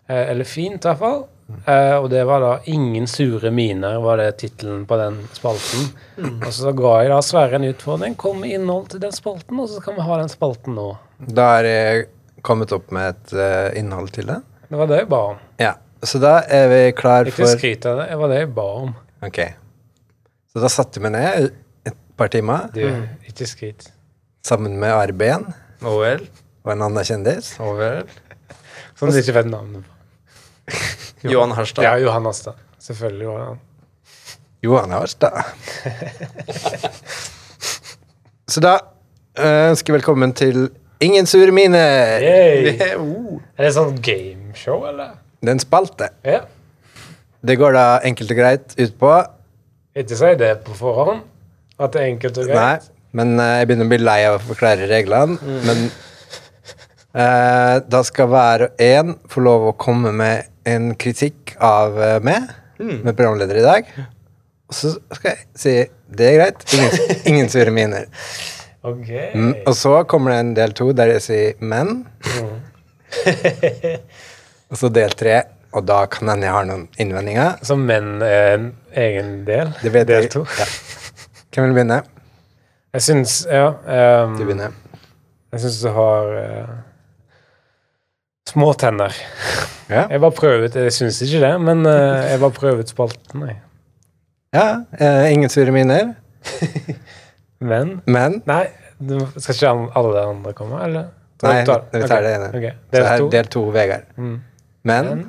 Eh, 0.09 0.25
eller 0.31 0.49
fint, 0.49 0.85
i 0.85 0.89
hvert 0.89 1.01
fall. 1.01 1.23
Eh, 1.69 1.97
og 1.99 2.09
det 2.13 2.23
var 2.25 2.41
da 2.41 2.53
'Ingen 2.65 3.07
sure 3.07 3.51
miner', 3.51 4.01
var 4.01 4.17
det 4.17 4.39
tittelen 4.39 4.87
på 4.87 4.97
den 4.97 5.29
spalten. 5.33 5.93
Og 6.41 6.53
så 6.53 6.73
ga 6.73 7.03
jeg 7.03 7.11
da 7.13 7.21
Sverre 7.21 7.57
en 7.57 7.69
utfordring. 7.69 8.17
Kom 8.17 8.41
med 8.41 8.53
innhold 8.53 8.89
til 8.89 9.01
den 9.01 9.13
spalten, 9.13 9.61
og 9.61 9.69
så 9.69 9.81
kan 9.85 9.95
vi 9.95 10.01
ha 10.01 10.19
den 10.19 10.29
spalten 10.29 10.75
nå. 10.75 10.97
Da 11.21 11.61
er 11.61 11.65
jeg 11.65 12.07
kommet 12.45 12.73
opp 12.77 12.91
med 12.95 13.15
et 13.15 13.35
uh, 13.39 13.73
innhold 13.79 14.13
til 14.15 14.29
det. 14.31 14.39
Det 14.69 14.79
var 14.81 14.89
det 14.91 14.99
jeg 15.03 15.09
ba 15.13 15.21
om. 15.33 15.43
Ja, 15.61 15.75
Så 16.05 16.19
da 16.21 16.35
er 16.53 16.67
vi 16.69 16.81
klar 16.97 17.25
Ikke 17.29 17.39
for 17.43 17.53
skryt 17.57 17.87
av 17.89 18.03
det. 18.03 18.07
Det 18.13 18.19
var 18.21 18.33
det 18.33 18.39
jeg 18.43 18.51
ba 18.57 18.65
om. 18.85 18.91
Ok. 19.25 19.39
Så 20.53 20.61
da 20.63 20.69
satte 20.73 21.01
vi 21.01 21.11
ned 21.15 21.49
et 21.89 21.97
par 22.21 22.29
timer 22.33 22.69
Du, 22.75 22.83
ikke 23.29 23.47
skryt. 23.49 23.89
sammen 24.45 24.77
med 24.79 24.93
Arben 24.93 25.47
Å 25.83 25.95
vel. 26.03 26.27
og 26.65 26.73
en 26.75 26.85
annen 26.87 27.05
kjendis. 27.09 27.55
Å 27.61 27.73
vel. 27.79 28.05
Som 28.95 29.11
du 29.11 29.19
ikke 29.21 29.35
vet 29.41 29.49
navnet 29.51 29.85
på. 29.85 29.91
Johan 31.33 31.53
Harstad. 31.57 31.85
Ja, 31.85 31.97
Johan 32.01 32.29
Harstad. 32.29 32.61
Selvfølgelig 32.85 33.29
var 33.29 33.41
han. 33.49 33.59
Johan 34.65 34.93
Harstad. 34.93 35.41
Så 38.49 38.61
da 38.61 38.75
eh, 39.39 39.71
ønsker 39.71 39.93
jeg 39.93 39.99
velkommen 40.03 40.33
til 40.37 40.67
Ingen 41.03 41.27
sure 41.27 41.53
miner. 41.53 42.23
Oh. 42.95 43.41
Er 43.59 43.69
det 43.69 43.75
sånn 43.75 43.97
gameshow, 44.03 44.85
eller? 44.89 45.17
Det 45.43 45.51
er 45.51 45.57
en 45.57 45.63
spalte. 45.63 46.09
Ja. 46.27 46.45
Det 47.45 47.57
går 47.61 47.75
da 47.77 47.85
enkelt 48.07 48.33
og 48.33 48.39
greit 48.39 48.75
ut 48.79 48.95
på 49.01 49.11
Ikke 50.01 50.17
si 50.17 50.31
det 50.41 50.53
på 50.65 50.77
forhånd. 50.79 51.23
At 51.79 51.95
det 51.95 52.03
er 52.03 52.11
enkelt 52.13 52.39
og 52.41 52.49
greit. 52.49 52.87
Nei, 52.87 53.13
men 53.19 53.35
uh, 53.41 53.59
jeg 53.61 53.69
begynner 53.69 53.89
å 53.89 53.93
bli 53.93 54.01
lei 54.01 54.19
av 54.29 54.39
å 54.39 54.43
forklare 54.47 54.89
reglene. 54.91 55.59
Men 55.67 55.85
uh, 57.19 57.77
da 57.85 58.03
skal 58.07 58.31
hver 58.33 58.67
og 58.69 58.83
en 58.89 59.15
få 59.31 59.45
lov 59.45 59.69
å 59.71 59.77
komme 59.79 60.15
med 60.17 60.51
en 60.71 60.93
kritikk 60.99 61.57
av 61.63 61.99
uh, 61.99 62.17
meg, 62.25 62.49
med 62.79 63.13
programleder 63.13 63.61
i 63.61 63.67
dag. 63.67 63.95
Og 64.71 64.79
så 64.79 64.95
skal 64.97 65.35
jeg 65.35 65.47
si 65.59 65.77
det 66.15 66.31
er 66.31 66.39
greit. 66.39 66.67
Ingen, 66.75 67.17
ingen 67.35 67.53
sure 67.53 67.75
miner. 67.75 68.09
Ok. 68.85 69.09
Mm, 69.35 69.53
og 69.65 69.75
så 69.77 69.95
kommer 70.05 70.35
det 70.35 70.39
en 70.43 70.55
del 70.57 70.73
to 70.77 70.91
der 70.93 71.15
jeg 71.15 71.23
sier 71.25 71.61
men. 71.65 72.03
og 74.71 74.77
så 74.79 74.91
del 74.93 75.15
tre, 75.17 75.39
og 75.75 75.87
da 75.89 76.03
kan 76.11 76.29
hende 76.35 76.47
jeg 76.49 76.55
har 76.57 76.67
noen 76.69 76.85
innvendinger. 77.01 77.57
Så 77.65 77.77
menn 77.81 78.19
er 78.27 78.59
en 78.59 78.67
egen 79.05 79.31
del? 79.49 79.73
Del 79.83 80.11
jeg. 80.13 80.31
to? 80.35 80.45
Ja. 80.59 80.67
Hvem 81.55 81.69
vil 81.71 81.77
begynne? 81.79 82.01
Jeg 82.95 83.03
syns 83.09 83.39
Ja. 83.51 83.69
Um, 84.25 84.37
Du 84.39 84.45
begynner. 84.45 84.75
jeg 85.55 85.61
syns 85.65 85.81
du 85.83 85.89
har 85.97 86.29
uh, 86.35 86.75
små 88.51 88.73
tenner. 88.79 89.15
Ja. 89.89 90.07
Jeg 90.11 90.21
bare 90.21 90.33
prøvde 90.33 90.85
Jeg 90.85 90.93
syns 90.93 91.23
ikke 91.23 91.41
det, 91.43 91.55
men 91.61 91.87
uh, 91.87 92.21
jeg 92.31 92.41
bare 92.41 92.51
prøvde 92.61 92.87
spalten, 92.89 93.49
jeg. 93.49 93.61
ja 94.55 94.69
Uh, 95.01 95.33
ingen 95.33 95.49
sure 95.51 95.73
miner. 95.73 96.15
Men 97.65 97.95
Men 98.07 98.41
Nei, 98.49 98.65
du, 99.01 99.17
skal 99.41 99.55
ikke 99.57 99.73
alle 99.99 100.13
de 100.17 100.25
andre 100.31 100.53
komme, 100.57 100.81
eller? 100.85 101.11
Nei, 101.45 101.59
vi 101.61 101.67
tar 101.69 101.83
okay. 101.93 102.23
det 102.25 102.33
ene. 102.39 102.49
Okay. 102.57 102.73
så 102.73 102.93
Del 102.95 103.07
er 103.07 103.19
to. 103.21 103.29
del 103.33 103.49
to 103.53 103.63
Vegard. 103.75 104.05
Mm. 104.17 104.37
Men 104.89 105.09
Men? 105.11 105.25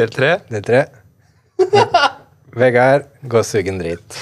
Del 0.00 0.10
tre. 0.12 0.34
del 0.50 0.64
tre 0.66 0.82
Vegard, 2.58 3.06
gå 3.22 3.40
og 3.40 3.46
sug 3.46 3.68
en 3.70 3.78
drit. 3.80 4.18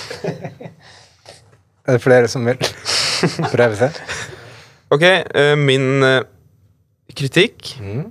Er 1.87 1.97
det 1.97 2.03
flere 2.03 2.29
som 2.31 2.47
vil 2.47 2.59
prøve 3.55 3.79
seg? 3.79 3.99
Ok, 4.95 5.03
eh, 5.07 5.55
min 5.59 6.03
eh, 6.07 6.23
kritikk 7.17 7.77
Mm. 7.81 8.07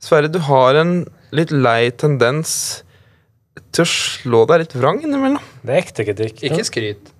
Sverre, 0.00 0.28
du 0.30 0.38
har 0.46 0.76
en 0.78 0.92
litt 1.34 1.50
lei 1.50 1.90
tendens 1.90 2.52
til 3.74 3.82
å 3.82 3.88
slå 3.90 4.44
deg 4.48 4.62
litt 4.62 4.76
vrang 4.78 5.00
innimellom. 5.02 5.42
Det 5.66 5.74
er 5.74 5.80
ekte 5.82 6.04
kritikk. 6.06 6.44
Ikke 6.46 6.64
skryt. 6.68 7.10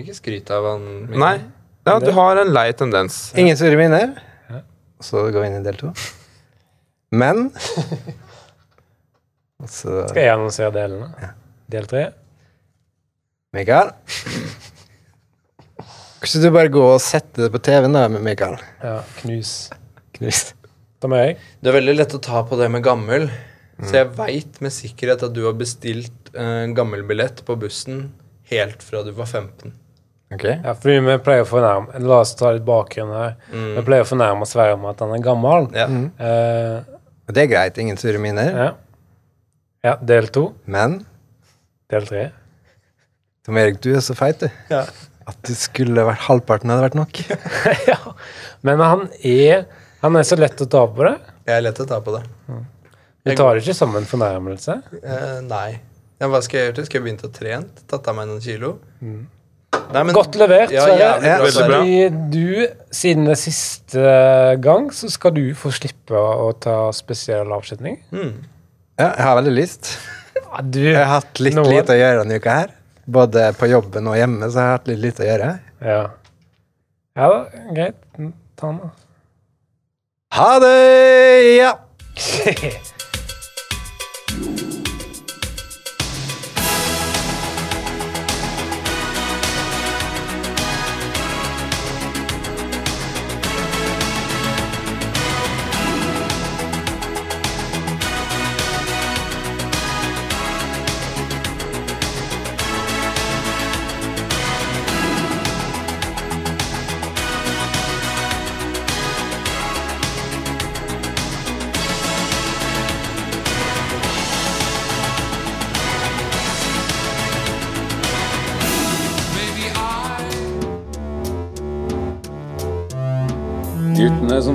Ikke 0.00 0.14
skryt 0.16 0.50
av 0.50 0.66
han. 0.66 0.86
Nei. 1.14 1.36
Ja, 1.86 1.98
du 2.00 2.10
har 2.16 2.40
en 2.40 2.50
lei 2.54 2.66
tendens. 2.74 3.28
Ingen 3.38 3.58
sure 3.60 3.76
miner. 3.78 4.16
Så 5.04 5.26
går 5.28 5.42
vi 5.42 5.48
inn 5.50 5.58
i 5.60 5.64
del 5.66 5.76
to. 5.78 5.90
Men 7.14 7.50
så 9.76 10.04
Skal 10.08 10.22
jeg 10.24 10.32
annonsere 10.32 10.72
delene? 10.74 11.30
Del 11.70 11.86
tre? 11.90 12.08
Mikael. 13.54 13.92
Kanskje 16.24 16.40
du 16.42 16.48
bare 16.56 16.72
går 16.72 16.96
og 16.96 17.02
setter 17.04 17.46
det 17.46 17.52
på 17.54 17.60
TV-en 17.62 17.94
da, 17.94 18.06
med 18.10 18.24
Mikael? 18.24 18.56
Ja. 18.82 18.96
Knus. 19.20 19.54
Knus. 20.16 20.46
Da 21.04 21.10
må 21.12 21.20
jeg. 21.20 21.36
Det 21.60 21.70
er 21.70 21.78
veldig 21.78 21.94
lett 22.00 22.16
å 22.16 22.22
ta 22.24 22.42
på 22.48 22.58
det 22.58 22.70
med 22.72 22.82
gammel. 22.86 23.28
Så 23.84 23.98
jeg 23.98 24.10
veit 24.16 24.60
med 24.64 24.72
sikkerhet 24.74 25.22
at 25.26 25.34
du 25.36 25.44
har 25.44 25.54
bestilt 25.58 26.32
uh, 26.32 26.64
gammelbillett 26.74 27.44
på 27.46 27.58
bussen 27.60 28.06
helt 28.50 28.82
fra 28.82 29.02
du 29.04 29.12
var 29.14 29.26
15. 29.26 29.74
Ok. 30.34 30.44
Ja, 30.50 30.74
fordi 30.74 30.98
vi 31.06 31.16
pleier 31.22 31.44
å 31.44 31.48
fornærme 31.48 32.02
La 32.04 32.20
oss 32.24 32.34
ta 32.38 32.50
litt 32.54 32.66
bakgrunn 32.66 33.12
her. 33.14 33.34
Vi 33.52 33.84
pleier 33.86 34.06
å 34.06 34.08
fornærme 34.08 34.48
Sverre 34.50 34.76
med 34.80 34.94
at 34.94 35.02
han 35.04 35.14
er 35.14 35.22
gammel. 35.24 35.68
Ja. 35.76 35.88
Mm. 35.90 36.08
Og 37.24 37.36
det 37.36 37.44
er 37.44 37.50
greit. 37.52 37.78
Ingen 37.80 38.00
sure 38.00 38.20
miner. 38.22 38.50
ja. 38.52 38.70
ja. 39.86 39.96
Del 40.02 40.28
to. 40.34 40.48
Men 40.66 41.02
Del 41.92 42.06
tre. 42.08 42.28
Tom 43.44 43.58
Erik, 43.60 43.80
du 43.84 43.90
er 43.92 44.00
så 44.04 44.16
feit, 44.16 44.40
du. 44.40 44.48
Ja. 44.72 44.86
At 45.28 45.40
det 45.48 45.56
skulle 45.56 46.04
vært 46.04 46.24
halvparten 46.26 46.72
hadde 46.72 46.84
vært 46.86 46.96
nok. 46.98 47.20
ja. 47.90 47.98
Men 48.64 48.80
han 48.84 49.08
er 49.24 49.66
Han 50.04 50.16
er 50.20 50.24
så 50.28 50.36
lett 50.36 50.60
å 50.60 50.66
ta 50.68 50.82
på 50.88 51.04
det. 51.06 51.14
Jeg 51.48 51.56
er 51.56 51.62
lett 51.64 51.78
å 51.80 51.86
ta 51.88 52.00
på 52.04 52.12
det. 52.12 52.24
Du 53.24 53.30
tar 53.32 53.56
det 53.56 53.62
ikke 53.62 53.76
som 53.76 53.94
en 53.96 54.04
fornærmelse. 54.08 54.74
Uh, 55.00 55.38
nei. 55.46 55.78
Ja, 56.20 56.28
hva 56.28 56.42
skal 56.44 56.58
jeg 56.58 56.66
gjøre 56.66 56.76
til? 56.76 56.86
Skal 56.88 56.98
jeg 56.98 57.04
begynne 57.06 57.28
å 57.28 57.32
trene? 57.32 57.84
Tatt 57.88 58.10
av 58.12 58.18
meg 58.18 58.28
noen 58.28 58.42
kilo? 58.44 58.74
Nei, 59.94 60.02
men- 60.02 60.14
Godt 60.16 60.34
levert, 60.40 60.72
Sverre. 60.72 60.98
Ja, 60.98 61.36
bra, 61.38 61.50
Fordi 61.54 62.08
du, 62.32 62.66
siden 62.90 63.28
det 63.28 63.36
siste 63.38 64.04
gang, 64.64 64.88
så 64.94 65.10
skal 65.12 65.34
du 65.36 65.44
få 65.58 65.70
slippe 65.74 66.18
å 66.18 66.48
ta 66.58 66.90
spesiell 66.96 67.52
avslutning. 67.54 68.00
Mm. 68.12 68.32
Ja, 68.98 69.08
jeg 69.10 69.24
har 69.26 69.36
veldig 69.40 69.54
lyst. 69.54 69.92
Ja, 70.34 70.62
du 70.62 70.80
Jeg 70.82 70.96
har 70.98 71.20
hatt 71.20 71.40
litt 71.42 71.54
noen... 71.54 71.70
lite 71.70 71.94
å 71.94 71.98
gjøre 72.00 72.22
denne 72.24 72.40
uka 72.42 72.58
her. 72.62 72.74
Både 73.06 73.52
på 73.58 73.68
jobben 73.70 74.06
og 74.10 74.16
hjemme, 74.16 74.48
så 74.50 74.58
jeg 74.62 74.64
har 74.70 74.76
hatt 74.78 74.88
litt 74.90 75.02
lite 75.02 75.22
å 75.22 75.28
gjøre. 75.28 75.48
Ja. 75.84 76.02
Ja 77.14 77.28
da, 77.30 77.64
greit. 77.76 77.98
Ta 78.58 78.70
den, 78.70 78.78
da. 78.82 78.90
Ha 80.34 80.50
det! 80.58 80.76
Ja. 81.60 81.72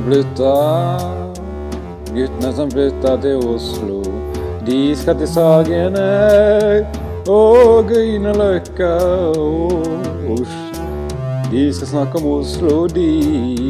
flytta, 0.09 0.53
guttene 2.15 2.53
som 2.55 2.71
flytta 2.71 3.11
til 3.21 3.43
Oslo. 3.45 3.99
De 4.65 4.95
skal 4.97 5.19
til 5.19 5.29
Sagene 5.29 6.05
og 7.29 7.91
Grünerløkka 7.91 8.89
og 9.37 9.85
Oslo. 10.33 10.87
De 11.51 11.67
skal 11.73 11.87
snakke 11.93 12.17
om 12.17 12.25
Oslo, 12.39 12.87
de. 12.87 13.68